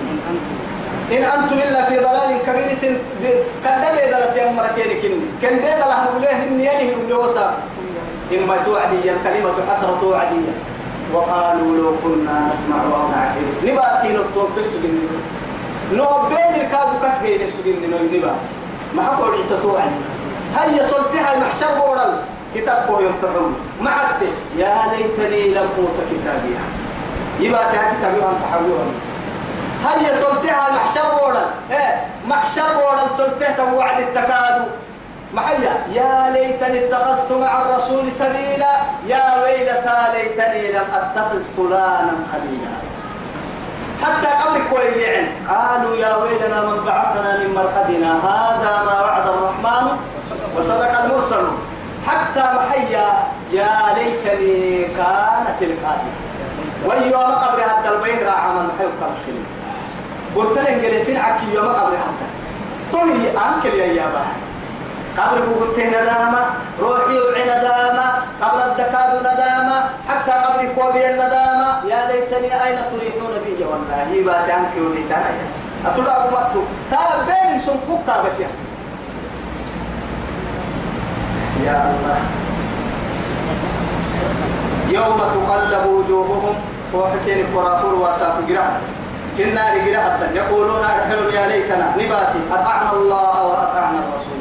إن 1.12 1.24
أنتم 1.24 1.55
إلا 1.58 1.86
في 1.86 1.96
ضلال 2.00 2.31
كبير 2.48 2.74
سن 2.81 2.98
كان 3.63 3.81
ده 3.81 4.05
دلت 4.12 4.38
يا 4.38 4.51
مركين 4.51 5.01
كن 5.01 5.12
كان 5.41 5.62
ده 5.62 5.75
دلها 5.75 6.03
نقوله 6.12 6.31
إن 6.31 6.60
ينهي 6.60 6.91
نقوله 7.10 7.53
إما 8.33 8.57
توعدي 8.65 9.12
الكلمة 9.12 9.53
حسرة 9.69 9.98
توعدية 10.01 10.53
وقالوا 11.13 11.77
لو 11.77 11.91
كنا 12.03 12.50
نسمع 12.50 12.75
أو 12.75 13.07
نعقل 13.12 13.48
نباتي 13.63 14.13
نطوب 14.13 14.50
بسجن 14.57 15.00
نوبين 15.93 16.53
الكادو 16.55 16.95
كسجين 17.03 17.41
السجن 17.41 17.75
نبات 18.13 18.36
ما 18.95 19.03
حقول 19.03 19.31
عدة 19.33 19.62
توعدي. 19.62 20.01
هيا 20.57 20.88
صلتها 20.88 21.33
المحشر 21.33 21.77
بورل 21.77 22.21
كتاب 22.55 22.88
بو 22.88 23.00
يمتحون 23.00 23.55
ما 23.81 23.89
عدت. 23.89 24.33
يا 24.57 24.75
ليتني 24.91 25.50
لم 25.53 25.69
أوت 25.77 25.98
كتابيها 26.12 26.65
يبقى 27.39 27.65
كتابي 27.65 28.17
أنت 28.17 28.43
هيا 29.86 30.15
صلتها 30.21 30.67
المحشر 30.69 31.19
بورل 31.19 31.45
إيه 31.71 32.05
محشر 32.27 32.74
بورل 32.74 33.09
صلتها 33.17 33.74
وعد 33.74 34.00
التكادو. 34.00 34.65
محيا 35.33 35.74
يا 35.93 36.29
ليتني 36.33 36.86
اتخذت 36.86 37.31
مع 37.31 37.62
الرسول 37.62 38.12
سبيلا. 38.12 38.74
يا 39.07 39.43
ويلتى 39.43 39.98
ليتني 40.13 40.71
لم 40.71 40.88
أتخذ 40.93 41.41
فلانا 41.57 42.13
خليلا. 42.31 42.74
حتى 44.03 44.27
قبل 44.27 44.62
كوي 44.69 45.01
يعني. 45.01 45.27
قالوا 45.50 45.95
يا 45.95 46.15
ويلنا 46.15 46.62
من 46.62 46.83
بعثنا 46.86 47.38
من 47.38 47.53
مرقدنا. 47.55 48.12
هذا 48.13 48.83
ما 48.86 49.01
وعد 49.01 49.27
الرحمن 49.27 49.98
وصدق 50.57 51.03
المرسل. 51.03 51.45
حتى 52.07 52.43
محيا. 52.55 53.07
يا 53.51 53.74
ليتني 53.98 54.83
كانت 54.98 55.62
القادمة 55.62 56.17
ويوم 56.86 57.31
قبل 57.43 57.62
هذا 57.62 57.89
البيت 57.95 58.24
راح 58.24 58.45
من 58.45 58.69
محيو 58.69 58.89
كالخلي 59.00 59.43
قلت 60.36 60.57
لهم 60.57 60.81
قلت 60.81 61.06
في 61.06 61.12
العكي 61.12 61.54
يوم 61.54 61.67
قبل 61.67 61.93
هذا. 61.93 62.27
طوي 62.91 63.30
أنكل 63.30 63.77
يا 63.80 63.86
يابا. 63.86 64.21
قبل 65.19 65.41
بوته 65.41 65.88
ندامة 65.88 66.41
روحي 66.79 67.17
ندامة 67.43 68.08
قبل 68.41 68.60
الدكاد 68.71 69.19
ندامة 69.19 69.77
حتى 70.10 70.32
كوبي 70.75 71.08
الندامة 71.10 71.69
يا 71.91 72.08
ليتني 72.12 72.63
أين 72.63 72.77
تريحون 72.91 73.34
بي؟ 73.45 73.63
والله 73.63 74.23
بات 74.25 74.49
عنك 74.49 74.73
بين 77.27 77.60
سنكوكا 77.60 78.23
بس 78.25 78.39
يا. 78.39 78.47
يا 81.65 81.75
الله. 81.91 82.19
يوم 84.89 85.17
تقلب 85.19 85.86
وجوههم 85.86 86.55
وحكين 86.93 87.39
القراطور 87.45 87.93
وساق 87.93 88.36
قراءة 88.49 88.79
في 89.38 89.43
النار 89.43 89.73
قراءة 89.79 90.19
يقولون 90.36 90.84
أرحل 90.84 91.34
يا 91.34 91.47
ليتنا 91.47 91.93
نباتي 91.97 92.39
أطعنا 92.51 92.91
الله 92.93 93.43
وأطعنا 93.45 93.99
الرسول. 93.99 94.38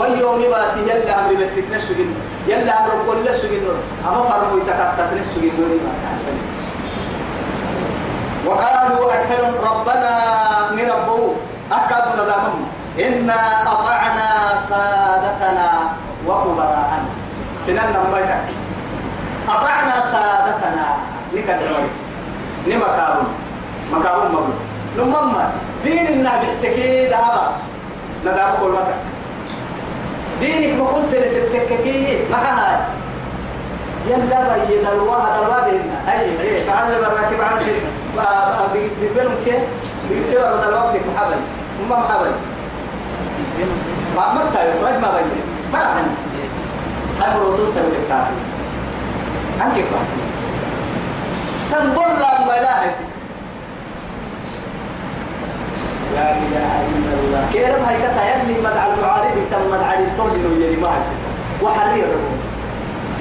واليوم 0.00 0.40
نباتي 0.42 0.80
يلا 0.88 1.12
أمر 1.20 1.34
بتك 1.34 1.66
نسجن 1.76 2.10
يلا 2.48 2.72
أمر 2.80 2.90
كل 3.06 3.34
سجن؟ 3.36 3.64
أما 4.08 4.22
فرموا 4.28 4.60
يتكتت 4.64 5.08
نسجن 5.20 5.80
وقالوا 8.46 9.12
أرحل 9.12 9.42
ربنا 9.68 10.12
نربو 10.72 11.18
أكاد 11.72 12.04
ندامم 12.16 12.56
إنا 12.98 13.40
أطعنا 13.72 14.28
سادتنا 14.68 15.68
وكبراءنا. 16.26 17.10
سنن 17.66 17.88
نميتك 17.94 18.46
أطعنا 19.48 19.96
سادتنا. 20.00 20.86
نكدر 21.34 21.76
نما 22.66 22.88
كابون 22.96 23.28
مكابون 23.92 24.28
مبلو 24.34 24.54
نمما 24.98 25.50
دين 25.84 26.06
النبي 26.06 26.46
تكي 26.62 27.06
ذهب 27.08 27.52
ندام 28.24 28.50
كل 28.60 28.68
مكة 28.68 28.96
دينك 30.40 30.80
ما 30.80 30.86
قلت 30.86 31.14
لتتككي 31.14 32.18
معها. 32.32 32.88
يلا 34.08 34.64
بيد 34.64 34.86
الواحد 34.92 35.42
الواحد 35.42 35.68
هنا. 35.68 36.12
أي 36.12 36.40
أي 36.40 36.66
تعلم 36.66 37.04
الراكب 37.04 37.40
على 37.40 37.64
شيء. 37.64 37.80
بيبنهم 39.00 39.34
كيف؟ 39.44 39.62
بيبنهم 40.10 40.58
هذا 40.58 40.68
الوقت 40.68 40.94
محبل. 41.14 41.40
هم 41.80 41.90
محبل. 41.90 42.30
ما 44.16 44.34
متى 44.34 44.60
يخرج 44.70 45.00
ما 45.02 45.10
بين 45.10 45.28
ما 45.72 45.78
راح 45.78 45.96
هاي 47.20 47.38
بروتون 47.38 47.68
سوي 47.74 47.82
الكافي 48.02 48.32
أنك 49.62 49.74
كيف 49.74 49.86
سنقول 51.70 52.20
لا 52.20 52.40
ما 52.46 52.54
لا 56.14 56.30
إله 56.44 56.70
إلا 56.90 57.12
الله. 57.20 57.42
كيرم 57.52 57.82
هاي 57.88 57.96
كتا 58.02 58.22
يلي 58.30 58.60
مدع 58.60 58.86
المعارض 58.86 59.36
تم 59.50 59.62
مدع 59.72 59.92
التوجن 59.92 60.44
ويلي 60.52 60.76
ما 60.76 60.88
هسي 60.88 61.14
وحرية 61.62 62.04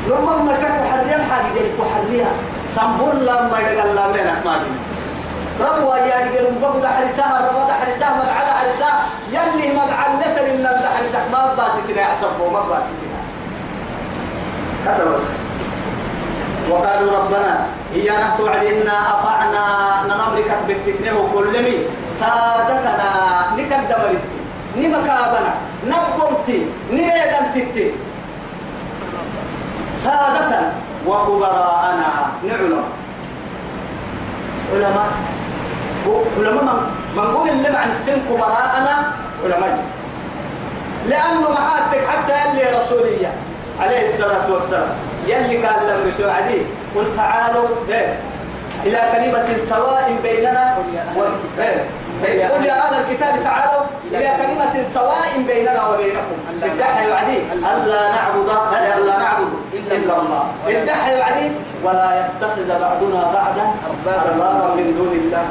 لما 0.07 0.37
ما 0.43 0.53
كان 0.61 0.71
وحرية 0.85 1.17
حاجة 1.29 1.49
ذلك 1.55 1.73
وحرية 1.79 2.25
سنقول 2.75 3.25
لا 3.25 3.41
ما 3.41 3.59
يدقل 3.59 3.95
لا 3.95 4.07
من 4.07 4.27
أحمالنا 4.27 4.75
ربوا 5.59 5.95
يا 5.97 6.15
رجال 6.25 6.53
مبقى 6.61 6.93
حرساها 6.93 7.49
ربا 7.49 7.67
ده 7.67 7.73
حرساها 7.73 8.13
مدع 8.15 8.37
ده 8.47 8.53
حرساها 8.61 9.01
يلي 9.31 9.73
مدع 9.73 9.97
اللتر 10.13 10.45
إن 10.55 10.63
ده 10.63 10.89
حرساها 10.97 11.29
ما 11.31 11.53
باسي 11.57 11.81
كده 11.87 12.01
يحسبه 12.01 12.49
ما 12.53 12.59
باسي 12.61 12.91
كده 13.01 13.19
كذا 14.85 15.05
بس. 15.13 15.23
وقالوا 16.69 17.17
ربنا 17.19 17.65
إيانا 17.95 18.33
توعدنا 18.37 18.93
أطعنا 19.19 19.63
نمرك 20.09 20.57
بالتكنه 20.67 21.29
كل 21.33 21.63
مي 21.63 21.77
سادتنا 22.19 23.09
نكد 23.57 23.87
دمرت 23.89 24.25
نمكابنا 24.77 25.53
نبقمتي 25.87 26.65
نيدا 26.91 27.41
تتي 27.55 27.91
سادتنا 30.03 30.73
وكبراءنا 31.07 32.31
نعلم. 32.43 32.83
علماء 34.73 35.09
علماء 36.37 36.79
من 37.15 37.35
قول 37.35 37.49
اللي 37.49 37.77
عن 37.77 37.89
السن 37.89 38.17
كبراءنا 38.29 39.13
علماء. 39.43 39.83
لأنه 41.09 41.49
محاتك 41.51 42.07
حتى 42.07 42.33
يلي 42.33 42.77
رسولية. 42.77 43.31
عليه 43.79 44.05
الصلاة 44.07 44.51
والسلام. 44.51 44.89
يلي 45.27 45.65
قال 45.65 45.87
لهم 45.87 46.07
بسوعدي 46.07 46.61
قل 46.95 47.05
تعالوا 47.17 47.67
إيه 47.89 48.19
إلى 48.85 49.01
كلمة 49.13 49.65
سواء 49.69 50.15
بيننا 50.23 50.77
إيه. 51.59 51.83
قل 52.23 52.65
يا 52.65 52.73
أهل 52.73 52.93
الكتاب 53.01 53.43
تعالوا 53.43 53.83
إلى 54.11 54.29
كلمة 54.37 54.83
سواء 54.93 55.41
بيننا 55.47 55.87
وبينكم. 55.87 56.37
ادعها 56.63 57.07
يعدي 57.07 57.37
ألا 57.53 58.11
نعبد 58.11 58.49
ألا 58.97 59.17
نعبد 59.17 59.51
إلا 59.91 60.17
الله. 60.19 60.43
ادعها 60.67 61.11
يعدي 61.11 61.51
ولا 61.83 62.09
يتخذ 62.19 62.67
بعضنا 62.67 63.21
بعضا 63.33 63.73
أربابا 64.05 64.75
من 64.75 64.95
دون 64.97 65.13
الله. 65.23 65.43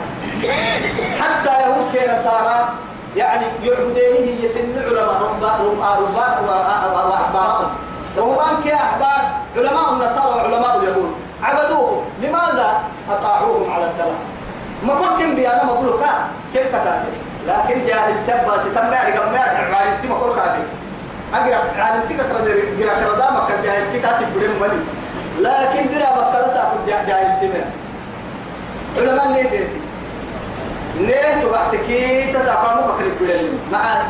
حتى 1.20 1.52
يهود 1.62 1.86
كنصارى 1.92 2.68
يعني 3.16 3.46
يعبدينه 3.62 4.44
يسن 4.44 4.74
علماء 4.86 5.22
رهبان 5.22 5.60
وأحبارهم 7.08 7.70
رهبان 8.16 8.62
كأحبار 8.64 9.22
علماء 9.56 9.92
النصارى 9.92 10.34
وعلماء 10.36 10.76
اليهود. 10.78 11.12
عبدوه 11.42 12.02
لماذا 12.22 12.80
أطاعوهم 13.10 13.72
على 13.72 13.84
الدلال؟ 13.84 14.14
ما 14.82 14.94
كنتم 14.94 15.34
بيانا 15.34 15.64
مبلوكا 15.64 16.28
كيف 16.52 16.68
كتاتي 16.68 17.10
لكن 17.46 17.86
جاهل 17.86 18.14
تبا 18.26 18.58
ستم 18.58 18.92
يعني 18.92 19.18
قبل 19.18 19.32
ما 19.32 19.38
عالم 19.40 20.00
تي 20.02 20.08
مقول 20.08 20.36
كاتي 20.36 20.62
أقرأ 21.34 21.82
عالم 21.82 22.02
تي 22.08 22.14
كتر 22.14 22.36
قرأ 22.80 22.94
كردا 23.00 23.30
ما 23.30 23.46
كان 23.48 23.62
جاهل 23.64 23.92
تي 23.92 23.98
بدين 24.36 24.50
ملي 24.60 24.80
لكن 25.40 25.90
درا 25.90 26.10
بطل 26.10 26.52
سافر 26.54 26.78
جاهل 26.86 27.40
تي 27.40 27.46
من 27.46 27.64
علماء 28.98 29.28
نيتي 29.28 29.64
نيت 31.00 31.44
وقتكي 31.44 32.32
تسافر 32.32 32.74
مكر 32.80 33.04
بدين 33.20 33.58
معاه 33.72 34.02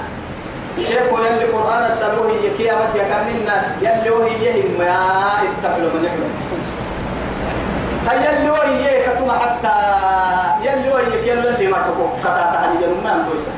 شيخ 0.78 1.00
يلي 1.00 1.44
قرآن 1.44 1.82
التلوه 1.84 2.32
يكي 2.44 2.72
أمد 2.72 2.94
يكننا 2.94 3.76
يلي 3.82 4.10
وهي 4.10 4.44
يهم 4.44 4.78
ما 4.78 4.92
اتقلوا 5.42 5.90
من 5.94 6.04
يحلم. 6.04 6.30
هيا 8.08 8.38
اللي 8.38 8.50
وهي 8.50 9.02
كتوم 9.06 9.30
حتى 9.30 9.74
يلي 10.62 10.88
وهي 10.92 11.28
يلي 11.28 11.48
اللي 11.48 11.66
ما 11.66 11.78
تقول 11.78 12.08
كتا 12.24 12.50
تحلي 12.54 12.76
جنوم 12.82 13.04
ما 13.04 13.14
انتوسا 13.14 13.52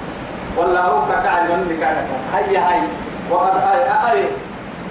والله 0.56 0.80
هو 0.80 1.02
على 1.24 1.54
من 1.54 1.76
كتا 1.80 2.04
هيا 2.34 2.60
هاي 2.60 2.80
وقد 3.30 3.56
أي 3.56 4.12
أي 4.12 4.24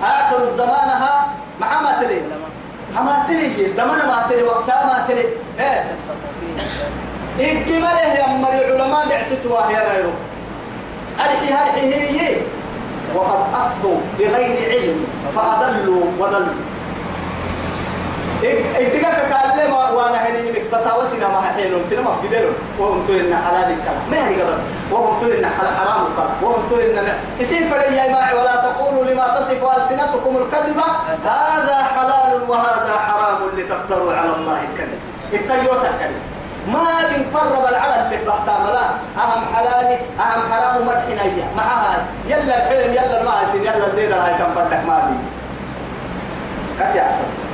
آخر 0.03 0.39
زمانها 0.57 1.27
مع 1.59 1.81
ما 1.81 1.91
تلي. 2.01 2.21
ما 2.95 3.25
تلي 3.27 3.63
دمنا 3.63 4.05
ما 4.05 4.25
تلي 4.29 4.43
وقتها 4.43 4.85
ما 4.85 5.05
تلي. 5.07 5.25
إيه 7.39 7.61
إكمله 7.61 8.01
يا 8.01 8.27
مري 8.27 8.65
العلماء 8.65 9.07
دعستوا 9.09 9.61
هي 9.69 9.75
غيره. 9.75 10.13
أرحي 11.19 11.53
هرحي 11.53 11.93
هي 11.93 12.35
وقد 13.15 13.39
أفتوا 13.53 13.97
بغير 14.19 14.69
علم 14.71 15.05
فأضلوا 15.35 16.05
وضلوا. 16.19 16.68
إدقاك 18.43 19.33
قال 19.33 19.57
لي 19.57 19.71
وأنا 19.95 20.17
هني 20.27 20.41
منك 20.41 20.63
ما 21.33 21.41
حيلهم 21.55 21.81
سينا 21.89 22.01
ما 22.01 22.15
فيدلهم 22.21 22.53
وهم 22.79 23.05
تقول 23.05 23.19
إن 23.19 23.35
حلال 23.35 23.63
الكلام 23.63 24.03
ما 24.11 24.27
هي 24.27 24.41
قبل 24.41 24.57
وهم 24.91 25.19
حلال 25.45 25.77
حرام 25.77 26.05
الكلام 26.05 26.29
وهم 26.41 26.69
تقول 26.69 26.81
إن 26.81 27.13
يصير 27.39 27.69
فري 27.69 27.97
يا 27.97 28.11
معي 28.11 28.33
ولا 28.33 28.55
تقولوا 28.55 29.05
لما 29.05 29.27
تصف 29.27 29.63
ألسنتكم 29.77 30.37
الكذبة 30.37 30.83
هذا 31.25 31.83
حلال 31.83 32.49
وهذا 32.49 32.99
حرام 33.07 33.37
لتفتروا 33.57 34.13
على 34.13 34.29
الله 34.35 34.59
الكذب 34.71 34.99
التيوتا 35.33 35.89
الكذب 35.89 36.21
ما 36.67 36.85
بين 37.09 37.25
قرب 37.33 37.65
العلم 37.69 38.05
اللي 38.05 38.25
بحتاملا 38.25 38.85
أهم 39.17 39.55
حلالي 39.55 39.95
أهم 40.19 40.53
حرام 40.53 40.89
إياه 41.19 41.55
معها 41.57 42.05
يلا 42.27 42.57
الحلم 42.57 42.93
يلا 42.93 43.21
المعسين 43.21 43.61
يلا 43.61 43.87
الليلة 43.87 44.25
هاي 44.25 44.33
كم 44.33 44.53
فردك 44.55 44.85
ما 44.87 44.99
بي 45.09 45.17
كتي 46.79 47.01
أحسن 47.01 47.48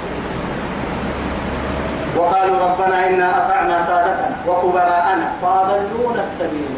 وقالوا 2.15 2.57
ربنا 2.65 3.07
إنا 3.07 3.27
أطعنا 3.37 3.83
سادتنا 3.83 4.35
وكبراءنا. 4.47 5.31
فأضلونا 5.41 6.21
السبيل 6.27 6.69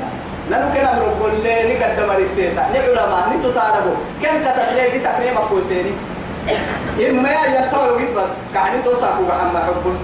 نحن 0.52 0.63
كنا 0.73 0.95
نقول 0.95 1.32
لي 1.43 1.56
نقدم 1.73 2.12
ريتيتا 2.12 2.63
نعلماء 2.73 3.30
نتتعربوا 3.34 3.95
كم 4.23 4.36
كتبلي 4.45 5.00
تقريبا 5.00 5.41
كوسيني 5.50 5.91
إما 7.10 7.32
يتطور 7.32 8.02
بس. 8.15 8.32
كعني 8.54 8.82
توسعوا 8.82 9.28
محمد 9.30 9.62
حبس 9.62 9.97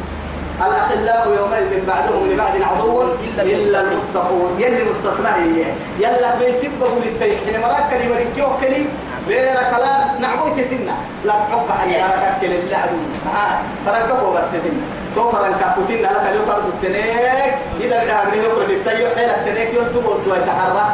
الأخلاء 0.61 1.27
يومئذ 1.37 1.85
بعدهم 1.87 2.23
لبعد 2.31 2.61
عدو 2.61 3.01
إلا 3.39 3.81
المتقون. 3.81 4.51
يلي 4.59 4.83
مستثنى 4.89 5.27
هي. 5.27 5.65
يلا 5.99 6.35
بيسبه 6.39 6.87
للتيك 7.05 7.37
حين 7.45 7.61
مراك 7.61 7.89
كلمة 7.89 8.15
ركيو 8.15 8.47
كلي 8.61 8.85
بير 9.27 9.55
كلاس 9.71 10.07
نعبوي 10.19 10.51
تثنى. 10.51 10.95
لا 11.25 11.33
تحب 11.33 11.67
أن 11.83 11.89
يراك 11.89 12.37
كل 12.41 12.51
اللعب 12.51 12.89
معاه 13.25 13.57
تركبوا 13.85 14.33
برسلين 14.33 14.81
تو 15.15 15.31
فرن 15.31 15.53
كاكوتين 15.59 16.01
لك 16.01 16.27
اليوم 16.29 16.45
فرد 16.45 16.63
التنيك 16.73 17.53
إذا 17.81 17.95
أغنيه 17.97 18.41
يقول 18.41 18.65
في 18.65 18.73
التيو 18.73 19.07
حيلك 19.15 19.39
تنيك 19.45 19.69
يلتبو 19.73 20.15
الدواء 20.15 20.37
يتحرك 20.39 20.89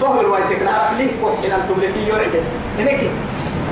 تو 0.00 0.20
الوايتك 0.20 0.62
نعرف 0.62 0.98
ليه 0.98 1.10
كوحين 1.20 1.52
أنتم 1.52 1.74
لكي 1.82 2.08
يعجل 2.08 2.42
هناك 2.78 3.00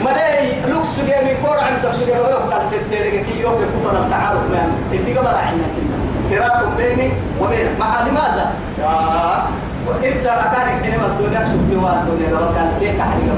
ملاي 0.05 0.61
لوكس 0.71 0.95
جيمي 0.97 1.35
كور 1.45 1.59
عن 1.59 1.79
سبس 1.79 1.99
جيمي 1.99 2.21
وقت 2.21 2.63
تتريق 2.73 3.25
كي 3.27 3.41
يوم 3.41 3.55
كفر 3.55 3.97
التعارف 4.05 4.51
مان 4.53 4.73
اللي 4.93 5.19
قبل 5.19 5.27
عنا 5.29 5.67
كنا 5.75 5.97
فراق 6.31 6.77
بيني 6.77 7.13
وبينك. 7.41 7.71
مع 7.81 8.01
لماذا؟ 8.01 8.53
وإنت 9.87 10.27
أكانك 10.27 10.83
حينما 10.83 11.07
الدنيا 11.07 11.47
سبت 11.47 11.71
والدنيا 11.83 12.31
لو 12.31 12.55
كان 12.55 12.73
شيء 12.81 12.95
تحريق 12.99 13.35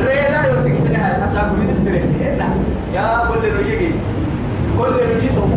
رينا 0.00 0.46
يوتك 0.46 0.86
حين 0.86 0.96
هاي 0.96 1.22
حساب 1.22 1.52
من 1.52 1.70
استريك 1.70 2.02
يا 2.94 3.24
كل 3.28 3.58
رجيجي 3.58 3.90
كل 4.78 4.92
رجيته 5.16 5.48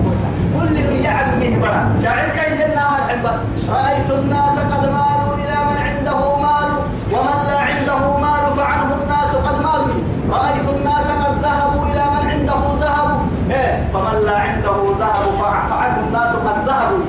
كل 0.60 0.76
رجيع 0.90 1.12
عمي 1.12 1.50
برا 1.62 1.82
شاعر 2.04 2.30
كاين 2.36 2.72
لنا 2.72 2.86
بس. 3.24 3.40
رأيت 3.70 4.10
الناس 4.12 4.56
قد 4.72 4.84
مالوا 4.98 5.34
إلى 5.42 5.58
من 5.70 5.78
عنده 5.88 6.20
مال. 6.46 6.70
ومن 7.14 7.38
لا 7.48 7.60
عنده 7.60 8.18
مال 8.18 8.46
فعنه 8.58 8.90
الناس 9.02 9.32
قد 9.36 9.58
مالوا. 9.68 10.00
رأيت 10.32 10.68
الناس 10.78 11.08
قد 11.24 11.34
ذهبوا 11.44 11.86
إلى 11.86 12.04
من 12.16 12.30
عنده 12.32 12.62
ذهب. 12.82 13.10
إيه. 13.52 13.74
فمن 13.94 14.26
لا 14.26 14.38
عنده 14.40 14.78
ذهب 15.00 15.26
فعنه 15.70 15.98
الناس 16.08 16.36
قد 16.36 16.58
ذهبوا. 16.68 17.06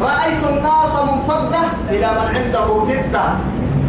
رأيت 0.00 0.42
الناس 0.52 0.92
منفضة 1.08 1.62
إلى 1.90 2.08
من 2.18 2.28
عنده 2.36 2.66
فضة. 2.88 3.26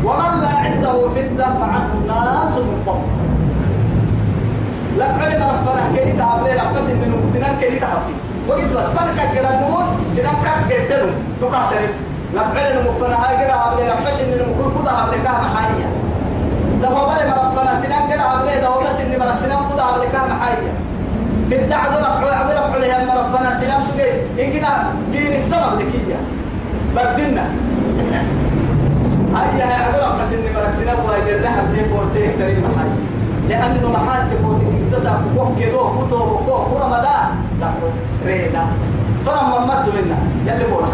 ومن 0.04 0.42
لا 0.42 0.54
عنده 0.66 0.94
فضة 1.16 1.44
فعنه 1.60 1.92
الناس 2.02 2.58
منفضة. 2.58 3.08
علم 5.02 5.44
ربنا 5.44 5.84
كي 5.96 6.12
تعبلي 6.18 6.54
لك 6.54 6.68
بس 6.76 6.90
إنه 6.90 7.26
سنان 7.34 7.56
كي 7.62 7.80
تعبلي 7.80 8.16
وقت 8.48 8.60
فلك 8.98 9.36
كده 9.36 9.50
نمون 9.62 9.86
سنان 10.16 10.36
كاك 10.44 10.60
جدنو 10.70 11.10
تقاتل 11.42 11.88
علم 12.38 12.88
مفنا 12.88 13.16
هاي 13.26 13.46
كده 13.46 13.54
عبلي 13.54 13.88
لك 13.88 13.98
بس 14.08 14.20
إنه 14.20 14.46
مكل 14.60 14.82
كده 14.82 14.92
عبلي 14.92 15.18
كام 15.24 15.36
حاليا 15.56 15.88
ده 16.82 16.88
هو 16.88 17.06
بلي 17.10 17.30
مربنا 17.32 17.82
سنان 17.82 18.10
كده 18.14 18.22
عبلي 18.22 18.62
ده 18.62 18.68
هو 18.68 18.80
بس 18.82 19.00
إنه 19.00 19.18
مرك 19.26 19.38
سنان 19.40 19.60
كده 19.74 19.84
عبلي 19.84 20.08
كام 20.08 20.40
حاليا 20.42 20.74
في 21.50 21.56
الدعوة 21.56 21.96
ربنا 21.98 22.36
عدو 22.36 22.52
ربنا 22.52 22.76
عليها 22.76 23.06
مربنا 23.06 23.60
سنان 23.60 23.82
سجي 23.82 24.44
إن 24.46 24.54
كده 24.54 24.68
دين 25.12 25.34
السبب 25.36 25.80
لكيا 25.80 26.18
بدلنا 26.96 27.46
هيا 29.36 29.66
يا 29.66 29.76
عدو 29.76 29.98
ربنا 30.06 30.26
سنان 30.30 30.54
مرك 30.56 30.72
سنان 30.74 30.96
وهي 31.06 31.36
الرحب 31.36 31.74
دي 31.74 31.86
فورتين 31.90 32.32
كريم 32.32 32.64
حاليا 32.78 33.13
لأنه 33.50 33.92
محل 33.92 34.22
تكون 34.32 34.90
تسع 34.94 35.12
بوك 35.36 35.60
كدو 35.60 35.80
كتو 35.80 36.18
بوك 36.26 36.68
كورا 36.70 36.88
مدا 36.88 37.18
لا 37.62 37.68
ريدا 38.26 38.64
ترى 39.26 39.42
ما 39.50 39.60
مد 39.66 39.86
منا 39.96 40.18
يلي 40.48 40.64
بورا 40.72 40.88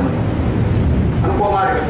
أنا 1.25 1.33
بو 1.39 1.51
مارك 1.51 1.81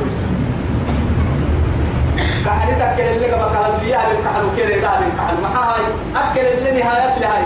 كحلي 2.46 2.76
تأكل 2.76 3.02
اللي 3.02 3.26
قبل 3.32 3.56
كلام 3.56 3.74
لي 3.84 3.94
هاي 3.94 4.18
كحلو 4.26 4.48
كيري 4.56 4.80
دا 4.82 4.88
من 5.00 5.12
كحلو 5.18 5.42
ما 5.42 5.50
هاي. 5.60 5.82
أكل 6.16 6.40
اللي 6.58 6.72
نهاية 6.82 7.20
لهاي. 7.20 7.44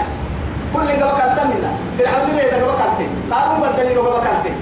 كل 0.73 0.81
اللي 0.81 0.93
قبل 1.03 1.33
كلام 1.33 1.47
منا 1.47 1.71
في 1.97 2.03
الحمد 2.03 2.29
لله 2.29 2.41
إذا 2.41 2.55
قبل 2.65 2.77
كلام 2.77 3.09
قالوا 3.31 3.69
بدلني 3.73 3.95
قبل 3.95 4.21
كلام 4.21 4.55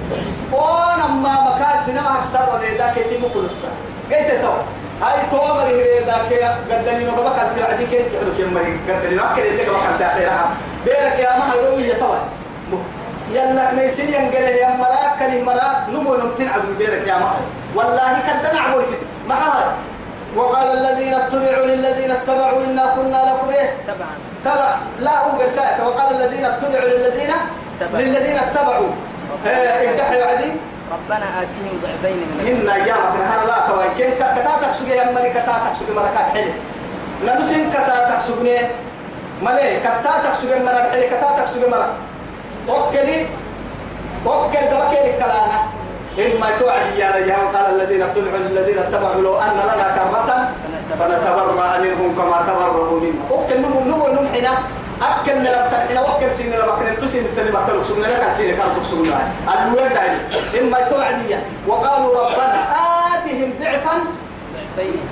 وأنا 0.51 1.07
ما 1.23 1.33
مكان 1.49 1.85
سينما 1.85 2.19
أكثر 2.19 2.53
وريدا 2.53 2.91
كتير 2.91 3.19
مفلوسا 3.25 3.69
قلت 4.11 4.41
تو. 4.41 4.53
هاي 5.01 5.19
تومر 5.31 5.67
هريدا 5.67 6.15
كي 6.29 6.43
قدني 6.69 7.05
نو 7.05 7.11
بكال 7.11 7.49
تعدي 7.55 7.85
كي 7.85 8.03
تعلو 8.09 8.31
كي 8.37 8.45
مري 8.45 8.73
قدني 8.87 9.15
نو 9.15 9.23
كي 9.35 9.47
اللي 9.49 9.63
بكال 9.63 9.99
تاخيرها 9.99 10.45
بيرك 10.85 11.19
يا 11.19 11.37
ما 11.39 11.45
يروي 11.55 11.87
يتوى 11.89 12.19
يلا 13.33 13.71
ميسين 13.71 14.13
ينقل 14.13 14.43
يا 14.63 14.69
مراك 14.81 15.19
كلي 15.19 15.41
مراك. 15.41 15.77
نمو 15.89 16.15
نمتن 16.15 16.47
عبد 16.47 16.77
بيرك 16.77 17.07
يا 17.07 17.17
ما 17.17 17.31
والله 17.75 18.13
كدنا 18.27 18.61
عبوي 18.61 18.83
ما 19.27 19.35
هاي. 19.35 19.63
وقال 20.35 20.67
الذين 20.77 21.13
اتبعوا 21.13 21.65
للذين 21.65 22.11
اتبعوا 22.11 22.63
إنا 22.65 22.85
كنا 22.95 23.19
لكم 23.27 23.49
إيه؟ 23.49 23.69
تبعا. 23.87 24.13
تبع 24.45 24.75
لا 24.99 25.19
هو 25.23 25.29
قرساء 25.39 25.79
وقال 25.85 26.15
الذين 26.15 26.45
اتبعوا 26.45 26.89
للذين 26.89 27.31
للذين 27.93 28.37
اتبعوا. 28.37 28.91
إيه 29.45 29.91
انتحوا 29.91 30.23
عدي. 30.31 30.51
ربنا 30.93 31.25
آتيهم 31.41 31.75
ضعفين 31.83 32.17
من 32.37 32.45
إن 32.51 32.69
أيامك 32.69 33.13
نهار 33.19 33.41
لا 33.47 33.57
كن 33.97 34.09
كتاتك 34.19 34.71
سجى 34.79 34.95
يا 34.95 35.11
مري 35.11 35.29
كتاتك 35.29 35.73
سجى 35.79 35.93
مركات 35.95 36.27
حلي. 36.33 36.53
نلسين 37.25 37.69
كتاتك 37.69 38.19
سجى 38.27 38.57
ملي 39.41 39.79
كتاتك 39.79 40.33
سجى 40.41 40.55
مرك 40.67 40.85
حلي 40.91 41.05
كتاتك 41.07 41.47
سجى 41.53 41.67
مرك 41.67 41.91
وكلي 42.69 43.17
وكل 44.25 44.63
دبكي 44.71 44.99
الكلانا 45.09 45.59
إما 46.19 46.47
توعد 46.59 46.85
يا 46.97 47.09
رجال 47.15 47.43
قال 47.55 47.65
الذين 47.75 48.01
اتبعوا 48.01 48.37
للذين 48.37 48.77
اتبعوا 48.77 49.21
لو 49.21 49.39
أن 49.39 49.53
لنا 49.69 49.87
كرة 49.95 50.29
فنتبرأ 50.99 51.77
منهم 51.79 52.09
كما 52.17 52.37
تبرؤوا 52.47 52.99
منا 52.99 53.21
وكل 53.31 53.57
نمو 53.61 53.79
نمو 53.79 54.07
نمحنا. 54.07 54.53
أكل 55.01 55.37
نلبت 55.39 55.73
إلى 55.89 55.99
وكل 55.99 56.31
سين 56.31 56.53
لبكن 56.53 57.01
تسين 57.01 57.25
التني 57.25 57.51
بكر 57.51 57.83
سجنا 57.83 58.07
لك 58.07 58.31
سين 58.37 58.57
كان 58.57 58.67
تسجنا 58.83 59.19
الوين 59.53 59.93
دايم 59.93 60.19
إما 60.61 60.79
توعدية 60.89 61.39
وقالوا 61.67 62.19
ربنا 62.19 62.59
آتهم 63.13 63.53
ضعفا 63.61 63.95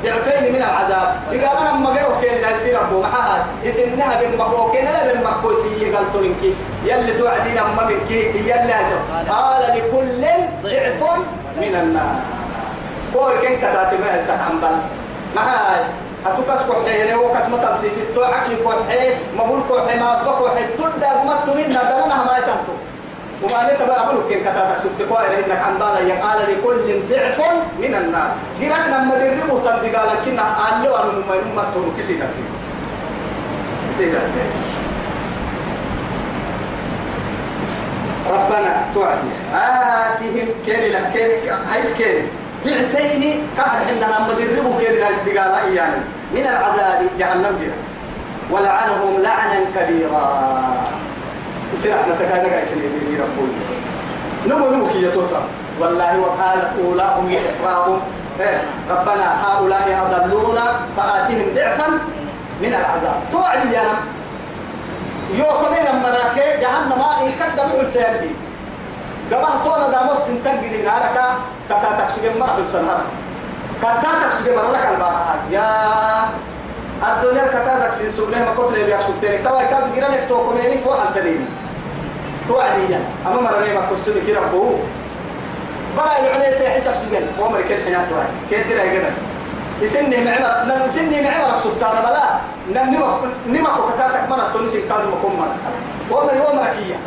ضعفين 0.03 0.53
من 0.53 0.61
العذاب. 0.61 1.15
قال 1.31 1.57
أنا 1.57 1.73
ما 1.73 1.89
قالوا 1.89 2.21
كين 2.21 2.41
لا 2.41 2.49
يصير 2.55 2.81
أبو 2.81 3.01
محاها 3.01 3.45
إسنها 3.65 4.21
بالمكو 4.21 4.71
كين 4.71 4.85
لا 4.85 5.07
بالمكو 5.07 5.53
سي 5.53 5.91
قال 5.91 6.05
تنكي 6.13 6.55
يلي 6.85 7.11
توعدين 7.11 7.57
أما 7.57 7.83
منك. 7.85 8.11
يلي 8.11 8.53
هذا. 8.53 8.99
قال 9.29 9.61
لكل 9.61 10.25
ضعف 10.63 11.19
من 11.57 11.75
النار. 11.75 12.15
هو 13.15 13.31
كين 13.41 13.57
كتاتي 13.57 13.97
ما 13.97 14.17
يسح 14.17 14.39
عن 14.49 14.59
بل. 14.61 14.75
معاي 15.35 15.83
أتوكس 16.25 16.61
كوحي 16.67 17.13
هو 17.13 17.33
كاس 17.33 17.49
مطر 17.49 17.77
سيسي 17.81 18.01
تو 18.15 18.23
عقلي 18.23 18.55
كوحي 18.63 19.15
مبول 19.37 19.61
كوحي 19.69 19.99
ما 19.99 20.21
أبقى 20.21 20.37
كوحي 20.37 20.63
تلد 20.77 21.03
أغمت 21.03 21.49
منا 21.55 21.81
دلنا 21.89 22.15
ما 22.27 22.37
يتنطو 22.37 22.75
وما 23.43 23.73
نتا 23.73 23.85
بقى 23.85 23.99
أقول 23.99 24.17
كين 24.29 24.41
كتاتك 24.41 24.79
سبت 24.83 25.07
كوائر 25.09 25.31
إنك 25.45 25.59
عن 25.59 25.77
بالا 25.79 25.99
يقال 25.99 26.39
لكل 26.51 26.99
ضعف 27.09 27.39
من 27.79 27.93
النار. 27.95 28.31
جيرك 28.59 28.85
لما 28.87 29.15
دربه 29.15 29.59
تنبقى 29.65 30.05
لكن 30.11 30.39
قال 30.39 30.83
له 30.83 31.03
أنا 31.03 31.11
مما 31.11 31.35
ينمى 31.35 31.63
تورو 31.73 31.91
كسي 31.97 32.13
دكي 32.13 32.43
كسي 33.93 34.05
دكي 34.05 34.47
ربنا 38.31 38.85
توعدي 38.93 39.31
آتهم 39.55 40.47
كيري 40.65 40.89
لك 40.89 41.09
كيري 41.13 41.51
عايز 41.71 41.93
كيري 41.93 42.23
ضعفين 42.65 43.47
كهر 43.57 43.79
حنا 43.87 44.05
لما 44.05 44.33
دربوا 44.39 44.79
كيري 44.79 44.99
ناس 45.01 45.15
دقالا 45.25 45.67
يعني 45.67 46.01
من 46.33 46.41
العذاب 46.41 47.07
جهنم 47.19 47.55
بها. 47.61 47.77
ولعنهم 48.51 49.21
لعنا 49.21 49.59
كبيرا. 49.75 50.25
يصير 51.73 51.93
إحنا 51.93 52.15
تكادك 52.15 52.63
كلمة 52.69 53.19
ربنا 53.23 53.49
نمو 54.47 54.71
نمو 54.71 54.85
كي 54.87 55.03
يتوسع. 55.03 55.39
والله 55.79 56.19
وقالت 56.19 56.69
أولاهم 56.83 57.35
إخراهم 57.35 57.99
إيه، 58.39 58.61
ربنا 58.89 59.45
هؤلاء 59.45 60.07
أضلونا 60.11 60.79
فآتهم 60.97 61.45
ضعفا 61.55 61.89
من 62.61 62.67
العذاب. 62.67 63.19
توعد 63.31 63.71
يا 63.71 63.81
نم 63.81 63.99
يوكم 65.39 65.75
لما 65.75 66.09
راكي 66.09 66.61
جهنم 66.61 67.01
إن 67.21 67.31
قدموا 67.41 67.81
السيابي 67.81 68.29
قبه 69.31 69.63
تونا 69.63 69.87
دا 69.93 69.99
مس 70.03 70.25
تنقل 70.43 70.69
دي 70.69 70.81
نارك 70.81 71.17
كتا 71.69 71.89
تكسب 71.99 72.23
مرة 72.39 72.59
السنهر 72.63 73.01
كتا 73.81 74.11
تكسب 74.21 74.49
مرة 74.55 74.71
لك 74.71 74.85
الباها 74.93 75.35
يا 75.51 75.67
الدنيا 77.07 77.47
كتا 77.47 77.73
تكسب 77.87 78.09
سبله 78.17 78.39
ما 78.39 78.53
كتر 78.53 78.85
بيحسب 78.85 79.13
تاني. 79.21 79.37
توا 79.37 79.63
كاد 79.63 79.93
جيرانك 79.93 80.25
توكم 80.29 80.57
يعني 80.57 80.77
فوق 80.77 81.01
التنين 81.01 81.45
توعدي 82.47 82.95
أما 83.27 83.41
مرة 83.41 83.65
ما 83.75 83.81
كسب 83.91 84.17
كي 84.25 84.33
ربوه 84.33 84.79
برا 85.97 86.13
يعني 86.13 86.57
سيحسب 86.57 86.93
سجن 87.01 87.25
ومر 87.39 87.61
كل 87.61 87.83
حياة 87.85 88.07
واحد. 88.17 88.29
ترى 88.49 88.63
كده 88.93 89.09
يسني 89.81 90.17
معمر 90.25 90.53
نم 90.67 90.91
سني 90.91 91.21
معمر 91.21 91.57
سلطان 91.63 91.95
بلا. 92.03 92.27
نم 92.73 92.93
نما 92.93 93.17
نما 93.47 93.69
كتاتك 93.89 94.29
مرة 94.29 94.49
تونسي 94.53 94.81
كتاب 94.81 95.01
مكم 95.07 95.39
مرة 95.39 95.55
ومر 96.11 96.33
ومر 96.33 96.65
كيا 96.75 96.97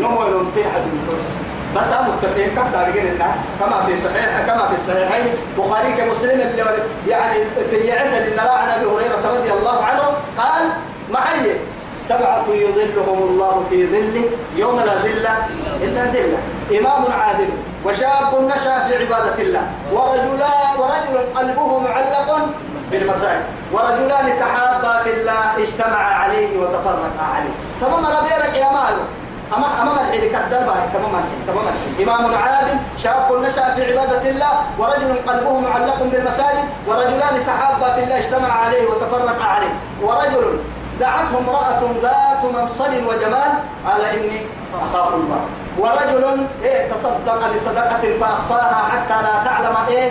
نمو 0.00 0.22
يوم 0.26 0.50
تيحد 0.54 0.80
من 0.80 1.06
توس. 1.10 1.47
بس 1.76 1.86
هم 1.92 2.06
متفقين 2.08 2.50
كم 2.56 2.72
تارجين 2.72 3.14
لنا 3.14 3.34
كما 3.60 3.86
في 3.86 3.96
صحيح 3.96 4.46
كما 4.46 4.68
في 4.68 4.74
الصحيحين 4.74 5.34
بخاري 5.58 5.92
كمسلم 5.92 6.40
اللي 6.40 6.64
يعني 7.08 7.44
في 7.70 7.92
عدة 7.92 8.26
لنا 8.26 8.42
لعن 8.42 8.68
أبي 8.68 8.86
هريرة 8.86 9.22
رضي 9.24 9.52
الله 9.52 9.84
عنه 9.84 10.02
قال 10.38 10.70
معي. 11.10 11.56
سبعة 12.08 12.44
يظلهم 12.48 13.18
الله 13.22 13.64
في 13.70 13.86
ظله 13.86 14.24
يوم 14.56 14.80
لا 14.80 14.94
ظل 14.94 15.26
إلا 15.82 16.04
ظله. 16.04 16.38
إمام 16.78 17.04
عادل 17.20 17.48
وشاب 17.84 18.42
نشأ 18.42 18.88
في 18.88 18.96
عبادة 18.96 19.38
الله. 19.38 19.62
ورجلان 19.92 20.74
ورجل 20.78 21.16
قلبه 21.34 21.78
معلق 21.78 22.48
بالمساجد. 22.90 23.44
ورجلان 23.72 24.40
تحابا 24.40 25.02
في 25.02 25.10
الله 25.10 25.44
اجتمعا 25.58 26.14
عليه 26.14 26.58
وتفرقا 26.58 27.10
عليه. 27.34 27.54
تمام 27.80 28.06
ربيرك 28.06 28.56
يا 28.56 28.68
مالو 28.72 29.02
أما 29.56 29.82
أمام 29.82 29.96
الحين 29.98 30.20
كدر 30.32 30.58
باي 30.58 30.82
تمام 30.94 31.12
الحين 31.14 31.40
تمام 31.46 31.64
الحين. 31.68 32.08
إمام 32.08 32.34
عادل 32.34 32.76
شاب 33.02 33.32
نشأ 33.42 33.74
في 33.74 33.80
عبادة 33.98 34.30
الله 34.30 34.52
ورجل 34.78 35.10
قلبه 35.26 35.60
معلق 35.60 35.98
بالمساجد 36.02 36.64
ورجلان 36.86 37.34
تحابا 37.46 37.94
في 37.94 38.04
الله 38.04 38.18
اجتمع 38.18 38.52
عليه 38.52 38.86
وتفرقا 38.90 39.44
عليه. 39.44 39.72
ورجل 40.02 40.58
دعته 41.00 41.38
امرأة 41.38 41.80
ذات 42.02 42.42
منصب 42.54 42.92
وجمال 43.08 43.50
قال 43.86 44.00
إني 44.04 44.46
أخاف 44.82 45.14
الله. 45.14 45.40
ورجل 45.78 46.46
إيه 46.62 46.92
تصدق 46.92 47.54
بصدقة 47.54 48.02
فأخفاها 48.20 48.82
حتى 48.90 49.22
لا 49.22 49.44
تعلم 49.44 49.76
إيه 49.88 50.10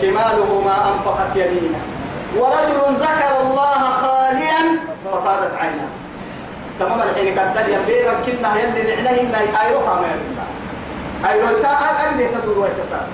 شماله 0.00 0.62
ما 0.64 0.76
أنفقت 0.92 1.36
يمينه 1.36 1.78
ورجل 2.36 2.96
ذكر 3.00 3.40
الله 3.40 3.80
خاليا 4.02 4.60
ففادت 5.04 5.54
عينه 5.60 5.88
تمام 6.80 7.00
الحين 7.00 7.38
قدر 7.38 7.68
يا 7.68 7.78
بيرا 7.86 8.14
كنا 8.26 8.50
يلي 8.60 9.02
نعنيه 9.02 9.60
أيروها 9.62 9.94
ما 10.00 10.06
يرنا 10.06 10.44
أيروها 11.30 11.62
تا 11.62 11.68
أقل 11.68 12.18
تدور 12.34 12.58
ويتسال 12.58 13.06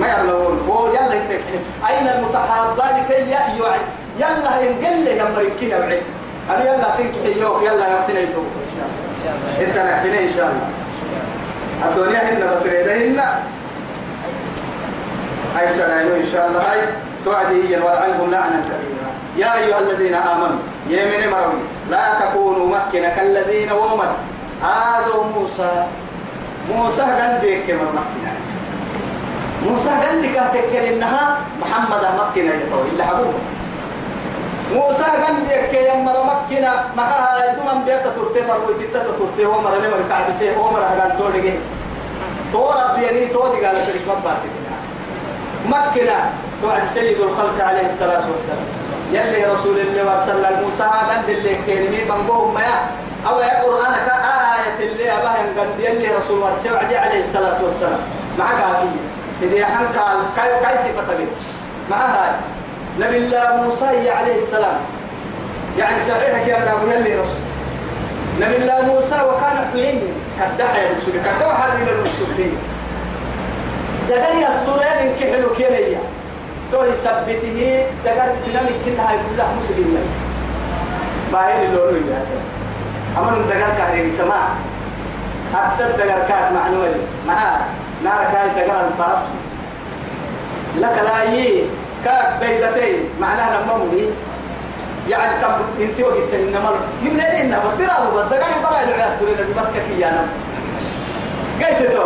ما 0.00 0.06
يعلمون. 0.06 0.66
هو 0.68 0.88
يلا 0.88 1.14
يتكلم 1.14 1.62
أين 1.88 2.08
المتحابان 2.08 3.04
في 3.08 3.14
يوعد 3.58 3.80
يلا 4.18 4.60
ينقل 4.60 5.06
يا 5.06 5.24
مريكي 5.36 5.68
يا 5.68 5.78
بعيد. 5.78 6.02
أنا 6.50 6.64
يلا 6.64 6.96
سنك 6.96 7.12
حيوك 7.24 7.62
يلا 7.62 8.00
أختنا 8.00 8.20
يتوب. 8.20 8.46
إنت 9.60 9.78
نحكينا 9.78 10.18
إن 10.18 10.30
شاء 10.36 10.46
الله. 10.46 10.68
الدنيا 11.84 12.20
هنا 12.20 12.54
بس 12.54 12.62
ريدهن 12.62 13.20
هاي 15.56 15.68
سنعينو 15.68 16.14
إن 16.14 16.26
شاء 16.32 16.48
الله 16.48 16.60
هاي 16.60 16.80
توعدي 17.24 17.76
ولعنهم 17.76 18.30
لعنا 18.30 18.64
كبيرا 18.66 19.08
يا 19.36 19.58
أيها 19.58 19.78
الذين 19.78 20.14
آمنوا 20.14 20.58
يا 20.88 21.04
من 21.04 21.30
مروي 21.30 21.60
لا 21.90 22.20
تكونوا 22.20 22.66
مكنا 22.76 23.08
كالذين 23.08 23.72
ومن. 23.72 24.10
آدوا 24.64 25.24
موسى. 25.36 25.86
موسى 26.72 27.02
قال 27.02 27.40
ديك 27.40 27.70
مكنا 27.70 28.32
موسى 29.68 29.88
قال 29.88 30.22
لك 30.22 30.36
تكل 30.54 30.76
إنها 30.76 31.36
محمد 31.60 32.02
مكنا 32.20 32.54
يتوي 32.54 32.88
إلا 32.92 33.04
حبوبه 33.04 33.40
موسى 34.72 35.02
قال 35.02 35.36
لك 35.48 35.74
يا 35.74 35.94
مر 35.94 36.24
مكنا 36.24 36.84
معها 36.96 37.52
دمن 37.56 37.84
بيت 37.84 38.04
ترتفع 38.16 38.56
ويتتا 38.56 38.98
ترتفع. 38.98 39.44
هو 39.44 39.60
مر 39.60 39.74
لمر 39.76 40.00
كعب 40.08 40.32
سي 40.38 40.56
هو 40.56 40.70
مر 40.70 40.82
قال 40.82 41.18
توري 41.18 41.58
تو 42.52 42.70
ربي 42.70 43.02
يعني 43.02 43.26
تو 43.26 43.54
دي 43.54 43.66
قال 43.66 43.76
تريك 43.86 44.02
مباسي 44.08 44.48
مكنا 45.68 46.18
توعد 46.62 46.86
سيد 46.86 47.20
الخلق 47.20 47.64
عليه 47.64 47.86
الصلاة 47.86 48.24
والسلام. 48.30 48.83
يلي 49.12 49.44
رسول 49.44 49.78
الله 49.78 50.02
وصلى 50.02 50.50
موسى 50.62 50.82
قد 50.82 51.28
اللي 51.28 51.56
كلمي 51.66 52.04
بنقوم 52.04 52.54
ما 52.54 52.60
أو 53.28 53.40
يا 53.40 53.62
قرآن 53.62 53.94
كآية 54.06 54.90
اللي 54.90 55.12
أباه 55.12 55.36
قد 55.58 55.80
يلي 55.80 56.08
رسول 56.08 56.36
الله 56.36 56.98
عليه 56.98 57.20
الصلاة 57.20 57.62
والسلام. 57.62 58.00
معك 58.38 58.54
هذه 58.54 58.90
سيدي 59.40 59.66
حنك 59.66 59.96
كاي 60.36 60.60
كاي 60.62 60.78
صفة 60.78 61.16
بي 61.16 61.26
مع 61.90 61.96
هاي. 61.96 62.30
نبي 62.98 63.16
الله 63.16 63.56
موسى 63.56 64.10
عليه 64.10 64.36
السلام. 64.36 64.76
يعني 65.78 66.00
صحيح 66.00 66.46
يا 66.46 66.72
ابن 66.72 66.92
يلي 66.92 67.14
رسول. 67.20 67.42
نبي 68.40 68.56
الله 68.56 68.82
موسى 68.82 69.14
وكان 69.14 69.68
حليم. 69.72 70.24
كدحة 70.40 70.78
يا 70.78 70.90
المسلمين 70.90 71.22
كدحة 71.22 71.62
حليم 71.62 71.88
المسلمين 71.88 72.58
دقر 74.08 74.34
يسترين 74.34 75.14
كحلو 75.20 75.54
كيليا 75.56 76.00
تو 76.74 76.84
يثبته 76.84 77.86
دقر 78.04 78.30
سنان 78.44 78.66
كلها 78.84 79.12
يقول 79.12 79.36
له 79.38 79.48
مسلم 79.58 79.98
باين 81.32 81.70
اللون 81.70 81.94
يا 81.94 82.20
أمر 83.18 83.32
دقر 83.50 83.70
كهرين 83.78 84.10
سماع 84.10 84.48
حتى 85.54 85.84
الدقر 85.86 86.18
كات 86.28 86.52
معلومة 86.52 86.94
معاه. 87.26 87.60
نار 88.04 88.24
كاي 88.32 88.48
دقر 88.66 88.80
الفرس. 88.88 89.22
لك 90.76 90.98
لا 91.04 91.22
يي. 91.22 91.64
كاك 92.04 92.40
بيدتين. 92.40 93.00
معناها 93.20 93.60
لما 93.60 93.76
مولي 93.76 94.10
يعني 95.08 95.42
تم 95.42 95.52
انت 95.80 96.00
وقت 96.00 96.34
إنما 96.34 96.70
من 97.02 97.16
لين 97.16 97.50
بس 97.50 97.78
ترى 97.78 98.10
بس. 98.16 98.24
دقر 98.24 98.60
برا 98.62 98.82
العياس 98.82 99.12
ترينا 99.20 99.62
بس 99.62 99.68
كفي 99.76 100.06
أنا 100.08 100.26
قلت 101.60 101.92
تو 101.92 102.04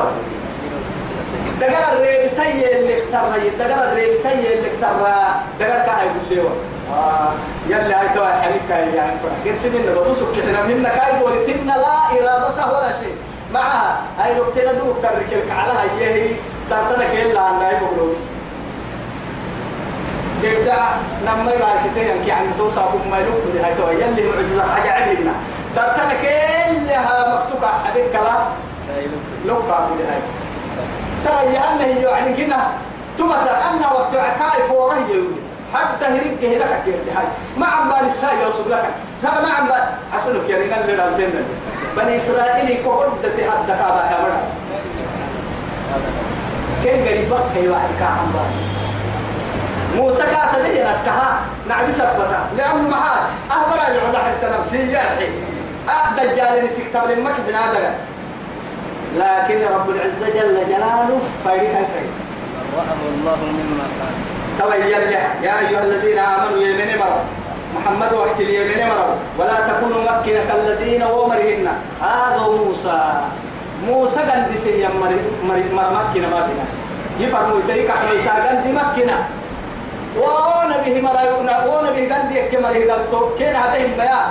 دقر 1.61 1.92
الريب 1.92 2.27
سيء 2.27 2.79
اللي 2.79 2.97
كسر 3.01 3.18
دقر 3.59 3.92
الريب 3.92 4.14
سيء 4.14 4.59
اللي 4.59 4.68
كسر 4.71 4.92
دقر 5.61 5.79
كاي 5.87 6.07
يقول 6.31 6.51
آه 6.92 7.33
يلا 7.68 8.01
هاي 8.01 8.09
توا 8.14 8.27
حبيبك 8.42 8.71
يعني 8.71 9.12
فرح 9.23 9.33
قرسي 9.53 9.68
منا 9.68 9.94
بطوسك 10.01 10.27
إحنا 10.44 10.62
منا 10.62 10.88
كاي 10.88 11.23
ولتنا 11.23 11.73
لا 11.73 11.97
إرادته 12.12 12.68
ولا 12.73 12.92
شيء. 13.03 13.16
معها 13.55 14.01
هاي 14.18 14.38
ربتنا 14.40 14.73
دوك 14.73 14.97
تركلك 15.03 15.51
على 15.59 15.73
هاي 15.73 15.88
هي 16.23 16.31
سارتنا 16.71 17.05
كيلا 17.05 17.40
عن 17.40 17.59
داي 17.59 17.75
بقلوس 17.75 18.18
جدا 20.42 20.77
نما 21.27 21.53
يراسيتين 21.53 22.25
كي 22.25 22.33
عم 22.33 22.47
توصى 22.59 22.81
مالوك 23.11 23.35
دي 23.53 23.61
هاي 23.61 23.75
توا 23.75 23.90
يلي 23.90 24.23
معجزة 24.31 24.75
حاجة 24.75 24.92
عبدنا 24.92 25.33
سارتنا 25.75 26.12
كلها 26.23 27.35
مكتوبة 27.44 27.68
حبيبك 27.87 28.14
لا 28.14 28.38
لوكا 29.47 29.77
في 29.97 30.03
هاي. 30.05 30.21
سرى 31.25 31.55
يهنه 31.55 32.09
يعني 32.09 32.37
كنا 32.37 32.67
تمت 33.19 33.49
أن 33.49 33.81
وقت 33.95 34.14
عكاي 34.14 34.69
فوريه 34.69 35.07
يقول 35.11 35.33
حتى 35.75 36.05
هرق 36.05 36.41
هرك 36.43 36.83
كير 36.85 36.95
هاي 37.17 37.25
ما 37.57 37.67
عم 37.67 37.88
بال 37.88 38.07
الساي 38.07 38.43
يوصل 38.43 38.71
لك. 38.71 38.85
ترى 39.23 39.43
ما 39.43 39.49
عم 39.55 39.67
بال 39.67 39.85
عشانك 40.14 40.51
يعني 40.51 40.67
نال 40.67 40.95
لنا 40.95 41.09
الدين 41.09 41.31
بني 41.97 42.17
إسرائيل 42.17 42.85
كهرد 42.85 43.23
تحدى 43.23 43.73
كابا 43.79 44.03
يا 44.11 44.19
مرة. 44.23 44.43
كين 46.85 47.07
قريبك 47.09 47.45
هي 47.57 47.69
واحد 47.69 47.88
كعم 48.01 48.33
بال؟ 48.35 48.51
موسى 49.97 50.23
كاتب 50.23 50.64
هي 50.64 50.83
نتكها 50.83 51.41
نعم 51.69 51.91
سبتا. 51.93 52.47
لأنه 52.57 52.88
معاد 52.88 53.23
أهبر 53.51 53.95
العضح 53.95 54.25
السلام. 54.27 54.62
سيجارحي 54.71 55.29
أه 55.88 56.25
دجال 56.25 56.64
نسيك 56.67 56.87
تبلي 56.95 57.23
مكة 57.23 57.49
هذا 57.49 57.95
لكن 59.16 59.59
رب 59.75 59.90
العزة 59.90 60.27
جل 60.35 60.68
جلاله 60.68 61.21
فايدها 61.44 61.81
الخير 61.81 62.11
وأمر 62.77 63.07
الله 63.14 63.37
مما 63.37 63.87
قال. 63.99 64.14
تبين 64.59 65.12
يا 65.42 65.59
أيها 65.61 65.83
الذين 65.83 66.18
آمنوا 66.18 66.62
يمين 66.62 66.99
مروا. 66.99 67.25
محمد 67.77 68.12
وقت 68.12 68.40
اليمين 68.40 68.87
مروا. 68.87 69.14
ولا 69.38 69.57
تكونوا 69.68 70.03
مكنا 70.03 70.40
كالذين 70.49 71.03
ومرهن. 71.03 71.68
هذا 72.03 72.47
موسى. 72.47 73.23
موسى 73.87 74.21
قد 74.21 74.55
سيا 74.55 74.88
مر 74.88 75.12
مر 75.49 75.62
مكنا 75.73 76.29
ما 76.29 76.40
بنا. 76.47 76.66
يفهموا 77.21 77.59
يتريك 77.59 77.90
عن 77.90 78.07
يتاقن 78.21 78.62
دي 78.62 78.73
مكنا 78.73 79.18
ونبيه 80.16 81.01
مرا 81.01 81.23
ونبيه 81.66 82.14
قد 82.14 82.33
يك 82.33 82.61
مريه 82.62 82.92
قد 82.92 83.29
كين 83.38 83.57
هذه 83.57 83.97
بيا؟ 83.99 84.23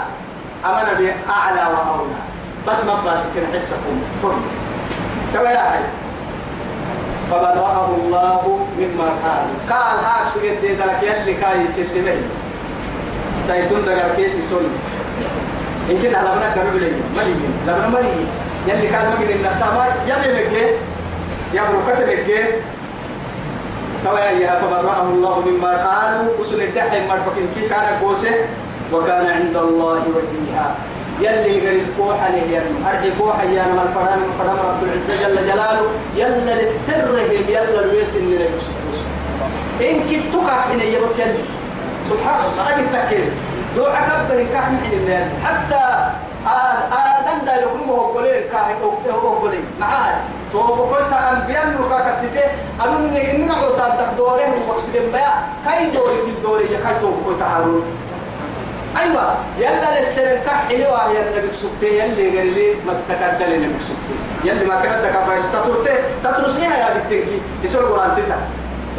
أما 0.65 0.93
نبي 0.93 1.11
أعلى 1.29 1.61
وأولى. 1.73 2.19
بس 2.67 2.79
ما 2.85 2.95
باسكن 3.05 3.43
حسكم. 3.53 3.95
فرد 4.23 4.66
تبا 5.33 5.49
يا 5.49 5.59
حي 5.59 5.83
فبرأه 7.31 7.89
الله 7.95 8.67
مما 8.79 9.09
قال. 9.23 9.45
قال 9.69 9.97
هاك 10.05 10.27
سجد 10.33 10.61
دلك 10.61 11.03
يلي 11.03 11.33
كاي 11.33 11.67
سلمي 11.67 12.17
سيتون 13.47 13.85
دقر 13.85 14.15
كيسي 14.15 14.41
سن 14.41 14.67
إن 15.89 15.97
كنا 16.01 16.19
لبنا 16.23 16.47
كرب 16.55 16.75
لي. 16.75 16.91
مليين 17.17 17.53
لبنا 17.67 17.87
مليين 17.87 18.27
يلي 18.67 18.87
كان 18.87 19.11
مجري 19.11 19.33
النتامة 19.33 19.85
يبي 20.07 20.29
مجي 20.35 20.65
يبرو 21.53 21.79
كتب 21.87 22.07
مجي 22.07 22.39
توا 24.03 24.19
يا 24.19 24.59
فبرأه 24.61 25.01
الله 25.03 25.39
مما 25.39 25.71
قالوا 25.87 26.33
وسن 26.39 26.61
الدحي 26.61 27.07
مرفقين 27.07 27.47
كي 27.55 27.69
كان 27.69 27.99
قوسه. 28.01 28.35
وكان 28.93 29.25
عند 29.27 29.55
الله 29.55 30.01
وجيها. 30.15 30.75
يلي 31.19 31.59
غير 31.59 31.81
الفوحة 31.81 32.27
اللي 32.27 32.61
أرجي 32.87 33.11
فوحة 33.11 33.43
يا 33.43 33.63
نما 33.67 33.83
الفرام 33.83 34.19
فرام 34.39 34.57
رب 34.57 34.83
العزة 34.83 35.27
جل 35.27 35.47
جلاله 35.51 35.81
يلا 36.15 36.61
للسرهم 36.61 37.31
يلا 37.49 37.79
الويس 37.83 38.15
اللي 38.15 38.35
لبسوس 38.37 38.97
إن 39.81 39.99
كنت 40.09 40.49
حين 40.49 40.79
يبس 40.79 41.19
يلي. 41.19 41.43
سبحان 42.09 42.39
الله 42.51 42.69
أجد 42.75 42.87
تكير 42.93 43.25
دو 43.75 43.85
عكبه 43.85 44.43
كحن 44.53 44.77
حين 44.89 45.29
حتى 45.45 45.83
آدم 46.47 47.45
دا 47.45 47.51
لكم 47.61 47.89
هو 47.89 47.99
قولين 48.11 48.41
كاهي 48.51 48.73
هو 49.13 49.29
قولين 49.29 49.65
معاه 49.79 50.15
تو 50.53 50.61
بقولت 50.63 51.13
أنبياء 51.33 51.65
نوكا 51.69 51.99
كسيته 52.11 52.47
أنني 52.85 53.31
إننا 53.35 53.53
عصاد 53.53 53.91
دخدوره 53.99 54.53
وقصدين 54.69 55.11
بيا. 55.11 55.33
كاي 55.65 55.85
دوري 55.91 56.15
في 56.25 56.29
الدوري 56.37 56.63
يا 56.73 56.79
كاي 56.79 56.99
تو 57.01 57.11
بقولت 57.21 57.41
هارون 57.41 57.83
أيوة 59.01 59.35
يلا 59.59 59.99
للسر 59.99 60.37
كحي 60.45 60.85
وهي 60.85 61.17
النبي 61.21 61.49
سبتي 61.61 61.99
يلي 61.99 62.29
غير 62.29 62.53
لي 62.53 62.75
مسكت 62.85 63.39
دل 63.39 63.53
النبي 63.53 63.79
سبتي 63.87 64.15
يلي 64.49 64.65
ما 64.65 64.81
كانت 64.81 65.05
دكا 65.05 65.41
تطرته 65.53 65.95
تطرسنيها 66.23 66.77
يا 66.77 66.93
بنتي 66.93 67.41
يسوع 67.63 67.81
القرآن 67.81 68.11
ستة 68.11 68.35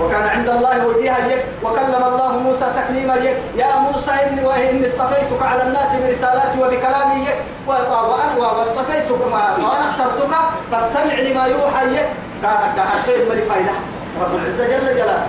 وكان 0.01 0.23
عند 0.23 0.49
الله 0.49 0.87
وجيها 0.87 1.19
يك 1.29 1.45
وكلم 1.63 2.03
الله 2.07 2.39
موسى 2.39 2.67
تكليما 2.77 3.15
يك 3.15 3.37
يا 3.57 3.79
موسى 3.79 4.11
إني 4.11 4.45
وإني 4.45 4.87
اصطفيتك 4.87 5.43
على 5.43 5.63
الناس 5.63 5.91
برسالاتي 6.07 6.59
وبكلامي 6.63 7.23
يك 7.23 7.39
وأنا 7.67 8.35
واصطفيتك 8.39 9.21
وأنا 9.21 9.91
اخترتك 9.91 10.31
فاستمع 10.71 11.15
لما 11.15 11.47
يوحى 11.47 11.87
يك 11.95 12.09
كان 12.43 12.75
دعتين 12.77 13.29
من 13.29 13.41
فايدة 13.49 13.73
رب 14.21 14.35
العزة 14.35 14.67
جل 14.67 14.95
جلاله 14.97 15.27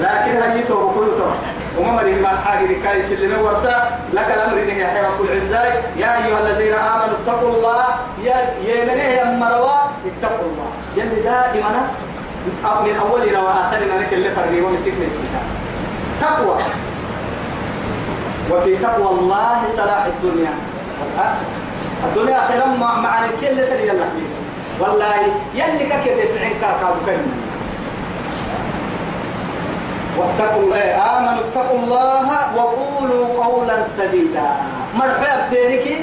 لكن 0.00 0.42
هيته 0.50 0.74
وكلته 0.74 1.30
وما 1.78 2.02
ما 2.02 2.28
حاجة 2.44 2.68
كايس 2.84 3.12
اللي 3.12 3.26
نورسا 3.26 3.98
لك 4.12 4.26
الأمر 4.34 4.62
إنه 4.62 4.72
يا 4.72 5.08
رب 5.08 5.24
العزة 5.24 5.64
يا 5.96 6.26
أيها 6.26 6.40
الذين 6.40 6.72
آمنوا 6.72 7.16
اتقوا 7.24 7.48
الله. 7.54 7.84
يا 8.24 8.54
يمنه 8.64 9.02
يا 9.02 9.24
مروا 9.24 9.78
اتقوا 10.08 10.46
الله. 10.50 10.70
يلي 10.96 11.22
دائما 11.22 11.88
من 12.84 12.96
أولنا 13.00 13.40
وآخرنا 13.40 14.00
لك 14.00 14.12
اللي 14.12 14.30
فرقي 14.30 14.60
ومسيك 14.60 14.94
نسيك 14.94 15.30
تقوى. 16.20 16.56
وفي 18.50 18.76
تقوى 18.76 19.10
الله 19.18 19.58
صلاح 19.68 20.04
الدنيا. 20.04 20.54
والآخرة 21.00 21.46
الدنيا 22.04 22.46
خيرا 22.48 22.66
مع 22.66 23.00
مع 23.00 23.20
كل 23.40 23.56
تري 23.56 23.88
يلا 23.88 24.04
والله 24.80 25.14
يلي 25.54 25.84
كده 25.88 26.22
في 26.32 26.44
عنك 26.44 26.60
كابو 26.80 27.00
كلمة 27.06 27.39
واتقوا 30.20 30.62
الله. 30.62 30.84
آمنوا 31.16 31.42
اتقوا 31.46 31.78
الله 31.78 32.26
وقولوا 32.56 33.44
قولا 33.44 33.76
سديدا. 33.96 34.48
مرحبا 34.94 35.46
بتيركي 35.46 35.96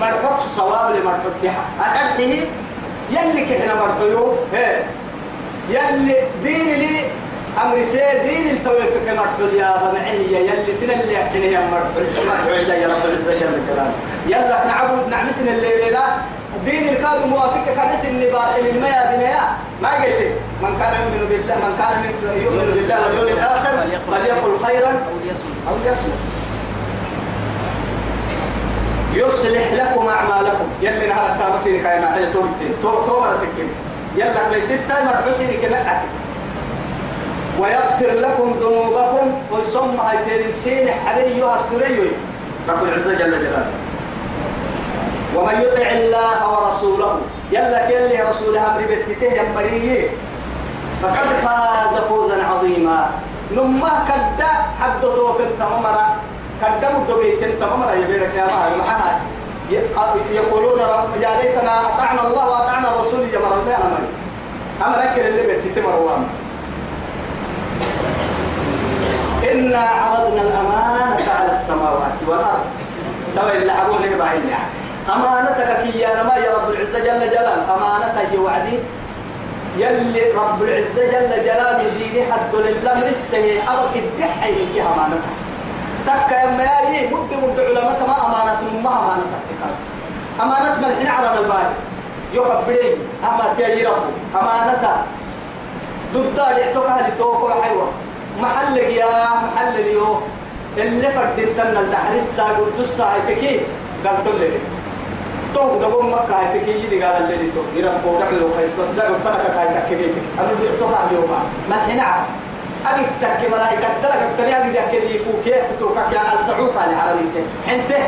مرحب 0.00 0.38
الصواب 0.38 0.96
لمرحب 0.96 1.34
بها. 1.42 1.64
أرحيه 1.80 2.42
يلي 3.10 3.40
كحنا 3.48 3.74
مرحيو. 3.74 4.34
يلي 5.68 6.16
دين 6.44 6.68
لي. 6.82 6.96
أمر 7.62 7.82
سي 7.82 8.00
دين 8.26 8.46
التوفيق 8.56 9.04
يا 9.56 9.70
بمعيه 9.82 10.38
يلي 10.48 10.74
سنة 10.80 10.94
اللي 11.02 11.14
يحكيني 11.14 11.52
يا 11.52 11.60
مرحب. 11.72 11.94
يا 12.68 12.88
رب 12.88 13.04
العزة 13.04 13.32
جل 13.40 13.54
جلاله 13.68 13.92
يلا 14.26 14.58
نعبد 14.66 15.08
نعمسن 15.08 15.48
الليلة. 15.48 16.04
دين 16.64 16.88
الكاد 16.88 17.26
موافق 17.26 17.64
كنس 17.66 18.04
النباء 18.04 18.60
المياه 18.60 19.16
بنيا 19.16 19.40
ما 19.82 19.88
قلت 19.88 20.20
من 20.62 20.76
كان 20.80 20.92
يؤمن 21.02 21.28
بالله 21.28 21.54
من 21.54 21.72
كان 21.78 21.94
يؤمن 22.44 22.66
بالله 22.74 23.06
واليوم 23.06 23.28
الآخر 23.28 23.74
فليقل 24.10 24.66
خيرا 24.66 24.92
أو 25.68 25.74
يصمت 25.86 26.20
يصلح 29.14 29.72
لكم 29.72 30.08
أعمالكم. 30.08 30.66
يلي 30.82 31.06
نهار 31.06 31.32
التامسين 31.32 31.82
كاي 31.82 32.00
ما 32.00 32.16
هي 32.16 32.32
تومتين 32.32 32.72
تو 32.82 33.06
تو 33.06 33.20
مرتك 33.20 33.56
يلا 34.16 34.52
ليس 34.52 34.68
تايم 34.68 35.06
مرحسين 35.06 35.60
كنعت 35.62 36.00
ويغفر 37.58 38.12
لكم 38.12 38.54
ذنوبكم. 38.60 39.26
ويصم 39.50 40.00
هاي 40.00 40.16
تنسين 40.26 40.90
حبيو 41.06 41.48
هستوريو 41.48 42.04
رب 42.68 42.82
العزة 42.84 43.12
جل 43.12 43.30
جلاله. 43.30 43.66
ومن 45.36 45.60
يطع 45.62 45.88
الله 45.90 46.38
ورسوله 46.52 47.18
يلا 47.52 47.88
كل 47.88 48.30
رسول 48.30 48.56
أمر 48.56 48.80
بتته 48.90 49.26
يمريه 49.40 50.08
فقد 51.02 51.26
فاز 51.44 51.94
فوزا 52.08 52.44
عظيما. 52.44 53.10
نما 53.56 53.92
كدا 54.08 54.48
حد 54.80 55.00
توفن 55.00 55.50
تمامرا 55.58 56.06
كدا 56.62 56.88
مدبيت 56.98 57.60
تمامرا 57.60 57.92
يبيرك 57.92 58.34
يا 58.36 58.44
ما 58.44 58.76
معها 58.78 59.20
يقولون 60.30 60.80
رب 60.80 61.20
يا 61.20 61.30
ليتنا 61.42 61.80
أطعنا 61.88 62.26
الله 62.26 62.44
وأطعنا 62.50 62.88
الرسول 62.88 63.20
يا 63.20 63.38
مرة 63.38 63.64
يا 63.70 63.78
مرة 63.78 64.08
أما 64.86 64.96
لكن 64.96 65.26
اللي 65.26 65.42
بتته 65.42 65.82
مروان 65.88 66.26
إنا 69.52 69.78
عرضنا 69.78 70.42
الأمانة 70.42 71.24
على 71.38 71.52
السماوات 71.52 72.16
والأرض. 72.28 72.64
تبا 73.36 73.52
اللي 73.52 73.72
عبوني 73.72 74.14
بعين 74.18 74.48
يعني 74.48 74.81
أمانتك 75.08 75.82
كي 75.82 75.98
يا 75.98 76.22
نما 76.22 76.36
يا 76.36 76.54
رب 76.54 76.70
العزة 76.70 76.98
جل 76.98 77.30
جلاله 77.30 77.74
أمانتك 77.74 78.38
وعدي. 78.38 78.78
يلي 79.78 80.32
رب 80.32 80.62
العزة 80.62 81.04
جل 81.12 81.44
جلاله 81.44 81.82
ديني 81.98 82.32
حد 82.32 82.54
لله 82.54 82.94
من 82.94 83.02
السهي 83.02 83.58
أبك 83.60 83.96
الدحي 83.96 84.52
من 84.52 84.72
جهة 84.74 84.94
أمانتك. 84.94 85.34
تك 86.06 86.32
يا 86.32 86.50
مياي 86.50 87.06
مد 87.14 87.32
مد 87.42 87.58
ما 88.06 88.16
أمانة 88.26 88.80
ما 88.82 88.90
أمانتك 89.00 89.42
أمانة 90.42 90.88
ملحين 90.88 91.06
على 91.06 91.38
الباري 91.38 91.74
يقبلين 92.34 92.96
أما 93.24 93.54
تيجي 93.56 93.86
رب. 93.86 94.04
أمانتك 94.34 94.96
ضد 96.14 96.40
اللي 96.50 96.64
هذه 96.64 97.12
توقع 97.18 97.62
حيوة. 97.62 97.88
محلك 98.40 98.90
يا 98.90 99.06
محل 99.44 99.74
اليوم. 99.80 100.22
اللي 100.76 101.08
فردين 101.10 101.56
تنا 101.56 101.80
الدحر 101.80 102.14
الساق 102.14 102.60
والدس 102.60 103.00
هاي 103.00 103.60
قال 104.06 104.24
تقول 104.24 104.40
لي 105.52 105.58
تو 105.58 105.88
دبون 105.88 106.10
مكة 106.10 106.34
هاي 106.40 106.60
تكي 106.60 106.84
يدي 106.84 107.04
قال 107.04 107.22
اللي 107.22 107.50
تو 107.52 107.60
يرم 107.76 108.00
بوقع 108.04 108.30
له 108.30 108.50
خيس 108.56 108.70
بس 108.72 108.88
دبون 108.96 109.18
فرقة 109.24 109.60
هاي 109.60 109.68
تكي 109.80 110.12
أنا 110.40 110.48
بيعتوها 110.60 111.06
اليوم 111.10 111.30
ما 111.70 111.76
الحين 111.76 112.00
أبي 112.86 113.02
تكي 113.20 113.48
ملائكة. 113.48 113.88
دلك 114.02 114.22
التريا 114.30 114.58
دي 114.58 114.72
تكي 114.72 114.98
لي 114.98 115.18
فوق. 115.18 115.42
كيف 115.44 115.56
تتوقع 115.76 116.00
على 116.00 116.40
السعوك 116.40 116.72
على 116.76 116.94
عربيته 116.94 117.44
حنته 117.66 118.02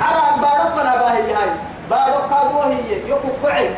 على 0.00 0.42
بارك 0.42 0.72
فنا 0.76 0.96
باهي 0.96 1.32
هاي 1.32 1.50
بارك 1.90 2.14
قادوا 2.30 2.64
هي 2.64 3.08
يوكو 3.08 3.28
كعي 3.42 3.70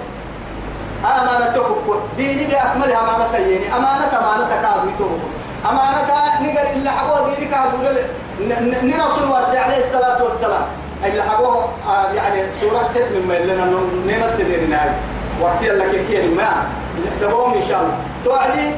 أمانة 1.04 1.56
يوكو 1.56 1.94
ديني 2.16 2.44
بأكمل 2.44 2.92
أمانة 2.92 3.36
يعني 3.36 3.76
أمانة 3.76 4.12
أمانة 4.18 4.48
كادو 4.62 4.88
يتوقع 4.88 5.28
أمانة 5.70 6.02
نقر 6.42 6.66
إلا 6.76 6.90
حبوة 6.90 7.34
دينك 7.34 7.54
هدول 7.54 7.96
نرسول 8.82 9.30
ورسي 9.30 9.58
عليه 9.58 9.78
الصلاة 9.78 10.24
والسلام. 10.24 10.66
إلا 11.04 11.22
حبوه 11.22 11.68
آه 11.88 12.12
يعني 12.12 12.42
سورة 12.60 12.78
ختم 12.94 13.14
من 13.28 13.36
لنا 13.46 13.64
نمس 14.06 14.34
ديننا 14.40 14.94
وقت 15.40 15.58
كي 16.10 16.28
ما. 16.28 16.52
دبوم 17.20 17.54
إن 17.54 17.62
شاء 17.68 17.80
الله. 17.80 17.96
توعدي؟ 18.24 18.70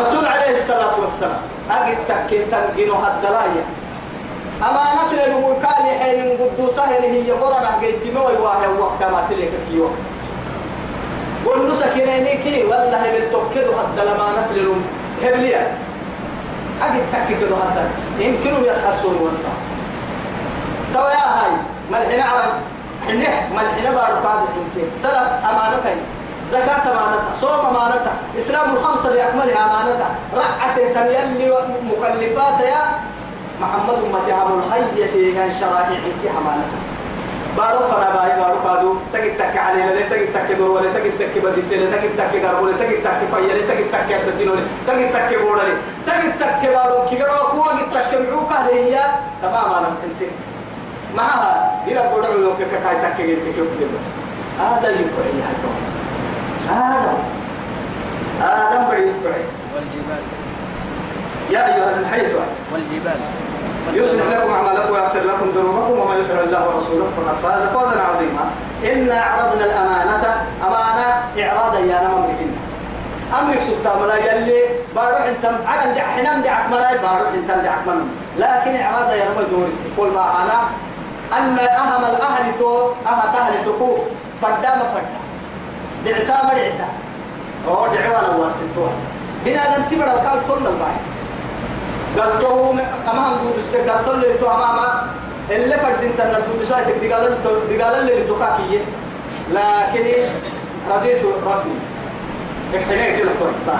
رسول 0.00 0.26
عليه 0.26 0.50
الصلاة 0.58 1.00
والسلام. 1.00 1.40
أجد 1.70 1.96
تكي 2.08 2.38
تنقنو 2.44 2.94
هالدلايا 2.94 3.64
أمانة 4.62 5.12
لنمو 5.26 5.54
كالي 5.62 5.90
حين 6.00 6.38
قدوسة 6.40 6.84
هي 6.84 7.30
قرنا 7.30 7.78
قيتي 7.82 8.10
موي 8.10 8.36
واهي 8.36 8.68
وقت 8.78 9.02
ما 9.02 9.22
تلك 9.30 9.50
في 9.70 9.80
وقت 9.80 10.02
قل 11.46 11.70
نسكنيني 11.72 12.34
كي 12.44 12.64
والله 12.64 13.02
بالتوكيد 13.12 13.66
لما 13.96 14.26
نتللهم 14.38 14.82
هبليا 15.24 15.66
أجد 16.82 17.02
تكي 17.12 17.34
كده 17.40 17.56
حتى. 17.56 17.84
يمكنهم 18.24 18.64
يسحسون 18.64 19.14
ونسا 19.22 19.52
توا 20.94 21.10
يا 21.10 21.26
هاي 21.38 21.52
ملحنا 21.92 22.24
عرب 22.24 22.52
حنه 23.06 23.48
ملحنا 23.56 23.90
بارو 23.90 24.16
قاعد 24.24 24.38
الحنتين 24.48 24.90
سلف 25.02 25.28
أمانتين 25.50 25.98
زكاة 26.52 26.84
أمانتها 26.92 27.32
صوم 27.40 27.66
أمانتها 27.66 28.14
إسلام 28.38 28.76
الخمسة 28.76 29.12
بأكملها 29.12 29.64
أمانتها 29.66 30.10
رعة 30.36 30.76
تنيلي 30.94 31.52
مكلفات 31.90 32.60
يا 32.60 32.82
محمد 33.60 33.94
أمتي 34.04 34.32
عمل 34.32 34.62
هيا 34.72 35.06
في 35.06 35.34
شرائع 35.60 35.98
أمانتها 36.38 36.80
بارو 37.56 37.78
فنا 37.90 38.08
باي 38.14 38.40
بارو 38.40 38.58
كادو 38.64 38.94
تجد 39.12 39.38
تك 39.38 39.56
عليه 39.56 39.84
لا 39.84 40.08
تجد 40.10 40.32
تك 40.34 40.52
دور 40.58 40.70
ولا 40.70 40.92
تجد 40.94 41.12
تك 41.18 41.34
بديت 41.44 41.72
لا 41.72 41.96
تجد 41.96 42.16
تك 42.18 42.44
غرب 42.44 42.62
ولا 42.62 42.76
تجد 42.76 43.02
تك 43.04 43.20
فيا 43.30 43.54
لا 43.54 43.74
تجد 43.74 43.90
تك 43.92 44.10
بدين 44.26 44.48
ولا 44.48 44.62
تجد 44.86 45.12
تك 45.14 45.38
بولا 45.42 45.62
لا 45.62 45.74
تجد 46.06 46.32
تك 46.40 46.68
بارو 46.74 47.08
كي 47.10 47.22
غرو 47.22 47.48
كو 47.52 47.70
تجد 47.70 47.90
تك 47.94 48.12
معوك 48.20 48.52
هي 48.52 48.98
تمام 49.42 49.84
انت 50.04 50.47
معها 51.16 51.82
دير 51.86 52.02
بودا 52.02 52.28
لو 52.28 52.52
كك 52.56 52.82
كاي 52.84 52.96
تك 52.96 53.20
غير 53.20 53.36
تك 53.36 53.58
بس 53.60 54.06
هذا 54.60 54.88
يقول 54.88 55.26
لي 55.34 55.42
هذا 56.70 57.18
هذا 58.40 58.88
بدي 58.90 59.00
يقول 59.00 59.34
والجبال 59.74 60.22
يا 61.50 61.66
ايها 61.66 62.00
الحي 62.00 62.26
والجبال 62.72 63.20
يصلح 63.92 64.26
لكم 64.26 64.50
اعمالكم 64.50 64.92
ويغفر 64.92 65.18
لكم 65.18 65.50
ذنوبكم 65.56 65.98
ومن 65.98 66.24
يطع 66.24 66.40
الله 66.40 66.68
ورسوله 66.68 67.06
فقد 67.16 67.36
فاز 67.42 67.68
فوزا 67.68 68.02
عظيما 68.02 68.50
انا 68.84 69.20
عرضنا 69.20 69.64
الامانه 69.64 70.46
امانه 70.66 71.08
اعراضا 71.38 71.78
يا 71.78 72.02
نمر 72.02 72.16
امركنا 72.16 72.58
امرك 73.40 73.62
سبتا 73.62 73.96
ملا 74.02 74.16
يلي 74.16 74.62
بارو 74.96 75.16
انت 75.16 75.44
على 75.66 75.92
ندع 75.92 76.02
حنا 76.06 76.36
ندعك 76.36 76.70
ملا 76.70 76.96
بارو 76.96 77.24
انت 77.34 77.50
ندعك 77.50 77.86
من 77.86 78.08
لكن 78.38 78.76
اعراضا 78.80 79.14
يا 79.14 79.24
نمر 79.30 79.42
دوري 79.50 79.72
قول 79.98 80.10
ما 80.12 80.42
أنا 80.42 80.60
أن 81.32 81.58
أهم 81.58 82.04
الأهل 82.04 82.58
تو 82.58 82.90
أهل 83.06 83.28
أهل 83.38 83.64
تكو. 83.64 83.98
فدا 84.42 84.74
ما 84.76 84.84
فدا 84.94 85.18
دعتا 86.04 86.46
ما 86.46 86.54
دعتا. 86.54 86.88
أو 87.68 87.86
دعوانا 87.86 88.28
واسطوا 88.36 88.88
بنا 89.44 89.78
ننتبر 89.78 90.04
القال 90.04 90.48
طول 90.48 90.66
الباي 90.66 90.96
قال 92.18 92.42
له 92.42 92.70
أمام 93.10 93.32
دود 93.42 93.54
السك 93.58 93.88
قال 93.88 94.20
له 94.20 94.36
تو 94.40 94.46
أمام 94.46 95.08
اللي 95.50 95.76
فرد 95.76 96.02
انت 96.02 96.20
ندود 96.20 96.68
شوية 96.68 97.08
تقال 97.08 97.22
له 97.30 97.36
تقال 97.78 98.06
له 98.06 98.14
لتوكاكية 98.14 98.80
لكن 99.52 100.06
رضيت 100.90 101.22
ربي. 101.46 101.74
إحنا 102.76 103.16
كده 103.16 103.30
طيب 103.40 103.76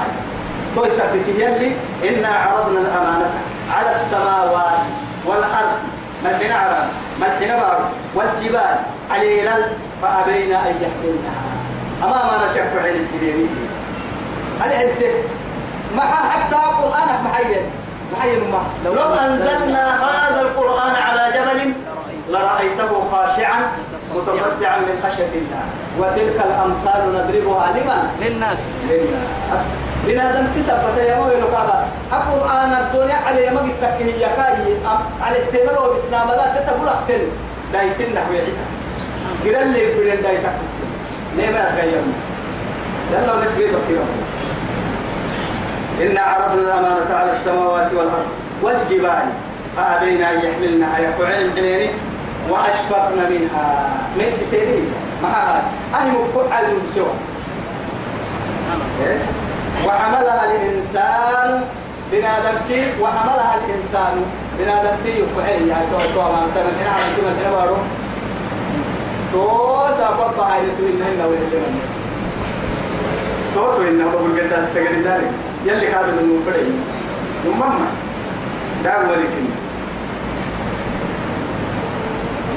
تو 0.77 0.85
يثبت 0.85 1.29
يلي 1.29 1.73
إنا 2.09 2.29
عرضنا 2.29 2.81
الأمانة 2.81 3.31
على 3.75 3.91
السماوات 3.91 4.81
والأرض. 5.27 5.79
ملحنا 6.25 6.55
عرب 6.55 6.89
ملحنا 7.21 7.57
بارو 7.57 7.85
والجبال 8.15 8.77
عليلا 9.11 9.55
فأبينا 10.03 10.59
أن 10.69 10.75
يحملنها. 10.83 11.43
أمام 12.03 12.29
أنا 12.35 12.53
تكفى 12.53 12.81
عين 12.81 12.97
الكبيرين. 13.03 13.49
هل 14.61 14.71
أنت 14.71 15.01
ما 15.97 16.03
حتى 16.03 16.57
قرآنك 16.57 17.21
محيّن. 17.25 17.63
محيّن 18.13 18.51
ما. 18.51 18.63
لو, 18.85 18.95
لو 18.95 19.15
أنزلنا 19.15 20.05
هذا 20.05 20.41
القرآن 20.41 20.95
على 20.95 21.33
جبل 21.39 21.73
لرأيته 22.31 22.91
خاشعا 23.13 23.61
متصدعا 24.15 24.79
من 24.79 24.97
خشية 25.05 25.33
الله. 25.35 25.65
وتلك 25.99 26.39
الأمثال 26.47 27.01
نضربها 27.15 27.67
لمن؟ 27.77 28.03
للناس. 28.21 28.59
للناس. 28.89 29.63
لنادم 30.07 30.47
تسبت 30.57 30.97
يا 30.99 31.17
مو 31.17 31.29
يلقى 31.29 31.85
القرآن 32.13 32.73
الدنيا 32.73 33.15
على 33.27 33.47
يما 33.47 33.61
قد 33.61 34.03
هي 34.03 34.21
كاي. 34.21 34.77
على 35.23 35.39
التنرو 35.39 35.95
بسنام 35.95 36.29
لا 36.29 36.47
تتقول 36.61 36.89
أقتل 36.89 37.23
دايتين 37.73 38.15
نحو 38.15 38.33
يعيدها. 38.33 38.69
قرل 39.45 39.73
لي 39.73 39.87
بدن 39.95 40.23
دايتك. 40.23 40.57
ليه 41.37 41.51
ما 41.51 41.69
أسغيهم 41.69 42.13
يلا 43.13 43.45
نسبي 43.45 43.67
بصيرة. 43.77 44.05
إنا 46.01 46.21
عرضنا 46.21 46.63
الأمانة 46.63 47.15
على 47.15 47.33
السماوات 47.33 47.93
والأرض 47.93 48.29
والجبال. 48.63 49.29
فأبينا 49.77 50.31
أن 50.33 50.39
يحملنها 50.39 50.99
يقعين 50.99 51.47
الجنين 51.47 51.91
وأشفقن 52.51 53.19
منها. 53.31 53.69
من 54.19 54.29
ستيرين. 54.33 54.91
معها 55.23 55.63
أهل 55.95 56.09
مقع 56.09 56.55
على 56.55 56.67
سوى. 56.95 57.15
وحملها 59.87 60.45
الإنسان 60.45 61.65
بنادمتي. 62.13 62.83
وحملها 63.01 63.55
الإنسان 63.61 64.15
بنادمتي. 64.59 65.11
يقعين 65.19 65.69
يا 65.69 65.81
تو 65.91 65.99
تو 66.15 66.23
ما 66.23 66.45
أنت 66.45 66.57
من 66.67 66.75
هنا 66.81 66.91
عم 66.91 67.01
تقول 67.17 67.33
هنا 67.41 67.51
بارو 67.57 67.77
تو 69.33 69.79
سافر 69.99 70.31
بهاي 70.39 70.61
تو 70.79 70.85
إنه 70.91 71.09
لو 71.23 71.33
يجي 71.33 71.61
تو 73.55 73.77
تو 73.77 73.83
إنه 73.83 74.05
بقول 74.13 74.41
قد 74.41 74.53
أستقر 74.53 74.95
ذلك 75.05 75.31
يلي 75.67 75.87
كانوا 75.87 76.07
من 76.07 76.43
فرعي 76.47 76.73
ومما 77.47 77.87
دار 78.85 79.01
ولكن 79.11 79.45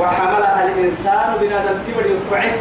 وحملها 0.01 0.65
الإنسان 0.65 1.37
بنادم 1.41 1.77
تبر 1.87 2.05
يقعد 2.05 2.51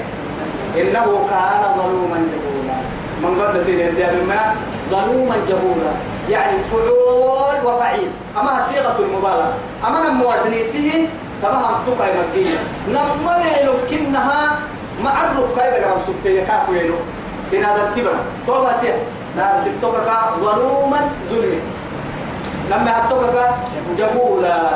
إنه 0.76 1.26
كان 1.30 1.62
ظلوما 1.76 2.18
جهولا. 2.32 2.76
من 3.22 3.42
قد 3.42 3.62
سيدي 3.62 3.88
الديان 3.88 4.26
ما؟ 4.28 4.54
ظلوما 4.90 5.36
جهولا. 5.48 5.92
يعني 6.30 6.56
فعول 6.72 7.58
وفعيل. 7.64 8.10
أما 8.40 8.60
صيغة 8.68 8.96
المبالغة. 8.98 9.52
أما 9.86 10.08
الموازني 10.08 10.62
سيه 10.62 11.06
تمام 11.42 11.74
تقع 11.86 12.06
مكية. 12.20 12.58
نما 12.88 13.44
يلوكنها 13.60 14.58
مع 15.04 15.14
الركاية 15.24 15.84
قرام 15.84 15.98
سبتية 16.06 16.44
كاكو 16.44 16.72
يلو 16.72 16.94
بنادم 17.52 17.94
تبر 17.96 18.14
توبة 18.46 18.94
نار 19.36 19.54
ستوكا 19.64 20.30
ظلوما 20.40 21.00
ظلما 21.30 21.60
لما 22.70 22.98
هتوكا 22.98 23.56
جبولا 23.98 24.70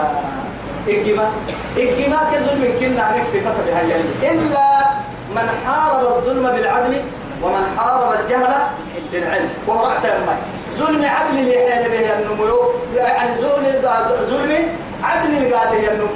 إجما 0.88 1.30
إجما 1.76 2.18
كظلم 2.32 2.64
كنا 2.80 3.02
عليك 3.02 3.26
صفة 3.26 3.54
بهاي 3.66 3.92
إلا 4.32 4.68
من 5.36 5.48
حارب 5.66 6.00
الظلم 6.16 6.42
بالعدل 6.42 6.94
ومن 7.42 7.64
حارب 7.78 8.20
الجهل 8.20 8.54
بالعلم. 9.12 9.50
ورعت 9.66 10.04
الماء 10.04 10.38
ظلم 10.78 11.04
عدل 11.04 11.38
اللي 11.38 11.52
حين 11.52 11.88
به 11.90 12.18
النمو 12.18 12.70
يعني 12.96 13.30
ظلم 13.40 13.64
ظلم 14.30 14.52
عدل 15.02 15.36
اللي 15.36 15.52
قاعد 15.54 15.72
النمو 15.72 16.08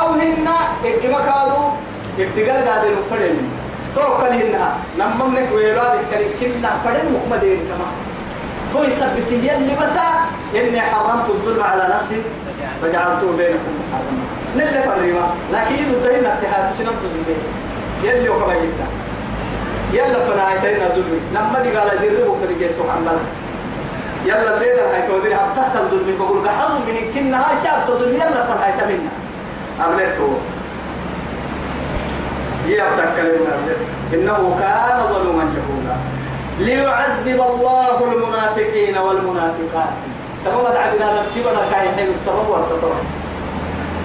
أو 0.00 0.08
هن 0.12 0.48
إجما 0.84 1.16
قالوا 1.16 1.70
إبتقال 2.18 2.68
قاعد 2.68 2.84
النمو 2.84 3.42
توكل 3.96 4.32
هنا 4.40 4.72
لما 4.98 5.24
منك 5.24 5.52
ويلا 5.54 5.94
بكري 5.94 6.26
كنا 6.40 6.70
فرن 6.84 7.06
محمدين 7.14 7.58
كما 7.68 7.86
تو 8.72 8.82
يثبت 8.82 9.28
يلي 9.32 9.74
بس 9.82 9.96
إني 10.54 10.80
حرمت 10.80 11.28
الظلم 11.28 11.62
على 11.62 11.94
نفسي. 11.94 12.22
فجعلته 12.82 13.28
بينكم 13.38 13.72
محرما. 13.80 14.24
نلي 14.56 14.82
فرما 14.82 15.26
لكن 15.52 15.74
إذا 15.74 16.12
دينا 16.12 16.38
اتحاد 16.38 16.74
سنم 16.78 16.94
تظلمين 17.02 17.42
يلي 18.04 18.28
وكبيتا 18.28 18.86
يلا 19.92 20.20
فنايتين 20.26 20.80
ظلمي 20.94 21.20
لما 21.34 21.58
دي 21.62 21.70
قال 21.76 22.00
دير 22.00 22.30
بكري 22.30 22.54
جيت 22.58 22.70
محمد. 22.80 23.18
يلا 24.26 24.58
ليدا 24.58 24.94
هاي 24.94 25.02
كودري 25.08 25.34
هم 25.34 25.50
تحت 25.56 25.76
الظلم 25.76 26.16
بقول 26.18 26.44
بحظ 26.44 26.72
من 26.86 26.96
كنا 27.14 27.36
هاي 27.36 27.56
ساب 27.62 27.86
تظلم 27.88 28.14
يلا 28.14 28.42
فنايتا 28.46 28.86
منا. 28.86 29.12
أبليتو 29.80 30.28
يبتك 32.66 33.08
كلمة 33.16 33.52
إنه 34.14 34.56
كان 34.60 34.98
ظلوما 35.12 35.44
جهولا. 35.54 35.96
ليعذب 36.58 37.40
الله 37.50 38.12
المنافقين 38.12 38.98
والمنافقات. 38.98 39.94
تقوم 40.44 40.66
عبنا 40.66 41.12
نكتب 41.12 41.44
كاي 41.70 41.88
حلو 41.96 42.12
السبب 42.14 42.48
والسطر 42.48 42.94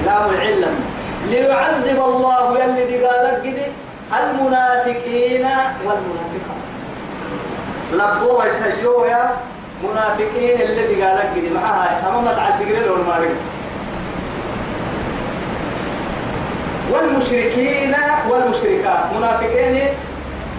لا 0.05 0.25
العلم 0.25 0.75
ليعذب 1.29 1.99
الله 2.05 2.59
يلي 2.59 3.05
قالك 3.05 3.71
المنافقين 4.19 5.45
والمنافقات. 5.86 6.61
لبوا 7.93 8.43
ويسيو 8.43 9.05
يا 9.05 9.31
منافقين 9.83 10.61
الذي 10.61 11.03
قال 11.03 11.15
لك 11.17 11.31
دي 11.36 11.49
معها 11.49 12.09
أما 12.09 12.21
ما 12.21 12.31
قريل 12.59 12.89
والمارك 12.89 13.36
والمشركين 16.91 17.95
والمشركات. 18.29 18.99
منافقين 19.17 19.83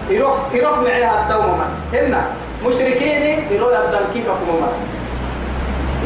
يروح 0.09 0.37
يروح 0.53 0.79
معها 0.79 1.21
الدوم 1.21 1.59
هن 1.93 2.21
مشركين 2.65 3.45
يروح 3.51 3.79
يبدل 3.79 4.05
كيف 4.13 4.25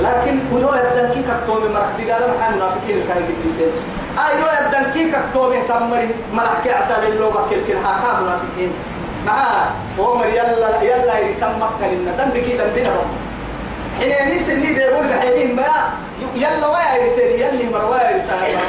لكن 0.04 0.40
يروح 0.58 0.76
يبدل 0.76 1.14
كيف 1.14 1.26
كتومي 1.44 1.70
مرح 1.70 1.90
دي 1.98 2.12
قال 2.12 2.22
محا 2.38 2.50
منافقين 2.56 3.04
كان 3.08 3.18
يجلسين 3.30 3.72
آه 4.18 4.30
يروح 4.38 4.62
يبدل 4.62 4.92
كيف 4.94 5.16
كتومي 5.32 5.58
تمري 5.70 6.10
ملح 6.34 6.62
عسى 6.66 7.08
للو 7.10 7.30
بكل 7.30 7.56
كل 7.68 7.78
حاها 7.86 8.22
منافقين. 8.22 8.72
معها 9.26 9.72
عمر 10.00 10.26
يلا 10.26 10.82
يلا 10.82 11.20
يسمى 11.20 11.70
كلمة 11.80 12.12
دم 12.18 12.30
بكي 12.30 12.58
دم 12.58 12.70
بنا 12.76 12.92
حين 14.00 14.12
ينيس 14.12 14.50
اللي 14.50 14.74
بيقول 14.74 15.14
حينين 15.22 15.56
ما 15.56 15.64
يلا 16.36 16.68
ويا 16.68 17.06
يسير 17.06 17.26
يلي 17.26 17.70
مروايا 17.74 18.18
يسير 18.18 18.60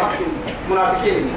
منافقين. 0.70 1.30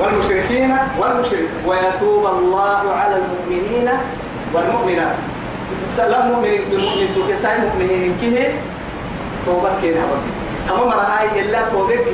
والمشركين 0.00 0.76
والمشرك 0.98 1.48
ويتوب 1.66 2.26
الله 2.26 2.92
على 2.92 3.16
المؤمنين 3.16 3.88
والمؤمنات. 4.54 5.16
سلام 5.96 6.28
مؤمن 6.28 6.70
بالمؤمن 6.70 7.08
تو 7.14 7.20
كساي 7.32 7.58
مؤمنين 7.66 8.16
كيه؟ 8.20 8.48
توبة 9.46 9.70
كده 9.82 10.00
أما 10.70 10.84
مرة 10.84 11.02
هاي 11.02 11.40
إلا 11.40 11.58
توبة 11.72 12.06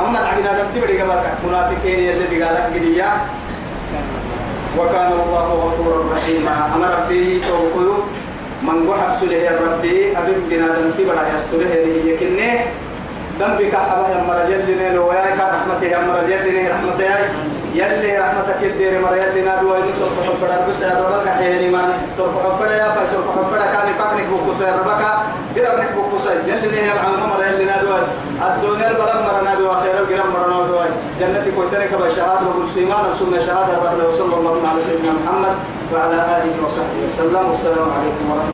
أما 0.00 0.18
العبنا 0.20 0.50
دم 0.58 0.68
تبري 0.74 1.00
قبلك 1.00 1.34
منافقين 1.46 1.98
يلي 1.98 2.44
قالك 2.44 2.64
قديا. 2.74 3.10
وكان 4.78 5.12
الله 5.12 5.46
غفورا 5.62 6.12
رحيما. 6.12 6.52
أما 6.74 6.86
ربي 6.96 7.40
توقلوا 7.40 8.02
من 8.62 8.88
وحب 8.88 9.12
سله 9.20 9.44
ربي 9.66 10.18
أبن 10.18 10.38
بنا 10.50 10.66
دم 10.66 10.90
تبرا 10.98 11.22
يستره 11.34 11.72
يكنه 12.08 12.54
دم 13.40 13.52
بك 13.58 13.74
أبا 13.74 14.08
يا 14.08 14.24
مرجل 14.28 14.62
لنا 14.68 14.96
لو 14.96 15.12
يا 15.12 15.36
رحمته 15.36 15.86
يا 15.86 15.98
مرجل 16.08 16.40
لنا 16.48 16.70
رحمته 16.70 17.16
يلي 17.74 18.18
رحمتك 18.18 18.58
يدير 18.62 19.00
مرجل 19.00 19.40
لنا 19.40 19.54
دو 19.62 19.74
يلي 19.74 19.92
سوف 19.98 20.12
حبدا 20.26 20.66
بس 20.68 20.80
يا 20.80 20.92
ربك 21.00 21.28
حيني 21.28 21.68
ما 21.74 21.82
سوف 22.18 22.32
حبدا 22.44 22.76
يا 22.76 22.88
فسوف 22.96 23.26
حبدا 23.36 23.66
كان 23.72 23.88
فاكنك 23.98 24.26
بوكوس 24.32 24.60
يا 24.60 24.72
ربك 24.78 25.02
دربنك 25.56 25.92
بوكوس 25.96 26.26
يلي 26.26 26.66
لنا 26.68 26.80
يا 26.88 27.00
عم 27.00 27.14
مرجل 27.30 27.62
لنا 27.62 27.76
دو 27.82 27.92
الدنيا 28.46 28.90
البلد 28.90 29.20
مرنا 29.26 29.54
دو 29.54 29.66
خير 29.82 29.94
الجرام 30.02 30.28
مرنا 30.34 30.66
دو 30.68 30.78
جنتي 31.20 31.50
كنتنك 31.56 31.92
بشهادة 32.02 32.44
وبالسليمان 32.48 33.04
وسنة 33.12 33.38
شهادة 33.46 33.74
بعد 33.84 33.98
وصلى 34.08 34.34
الله 34.38 34.54
على 34.68 34.80
سيدنا 34.82 35.12
محمد 35.20 35.54
وعلى 35.92 36.14
آله 36.36 36.54
وصحبه 36.64 36.98
وسلم. 37.06 37.44
والسلام 37.50 37.88
عليكم 37.96 38.24
ورحمة 38.30 38.51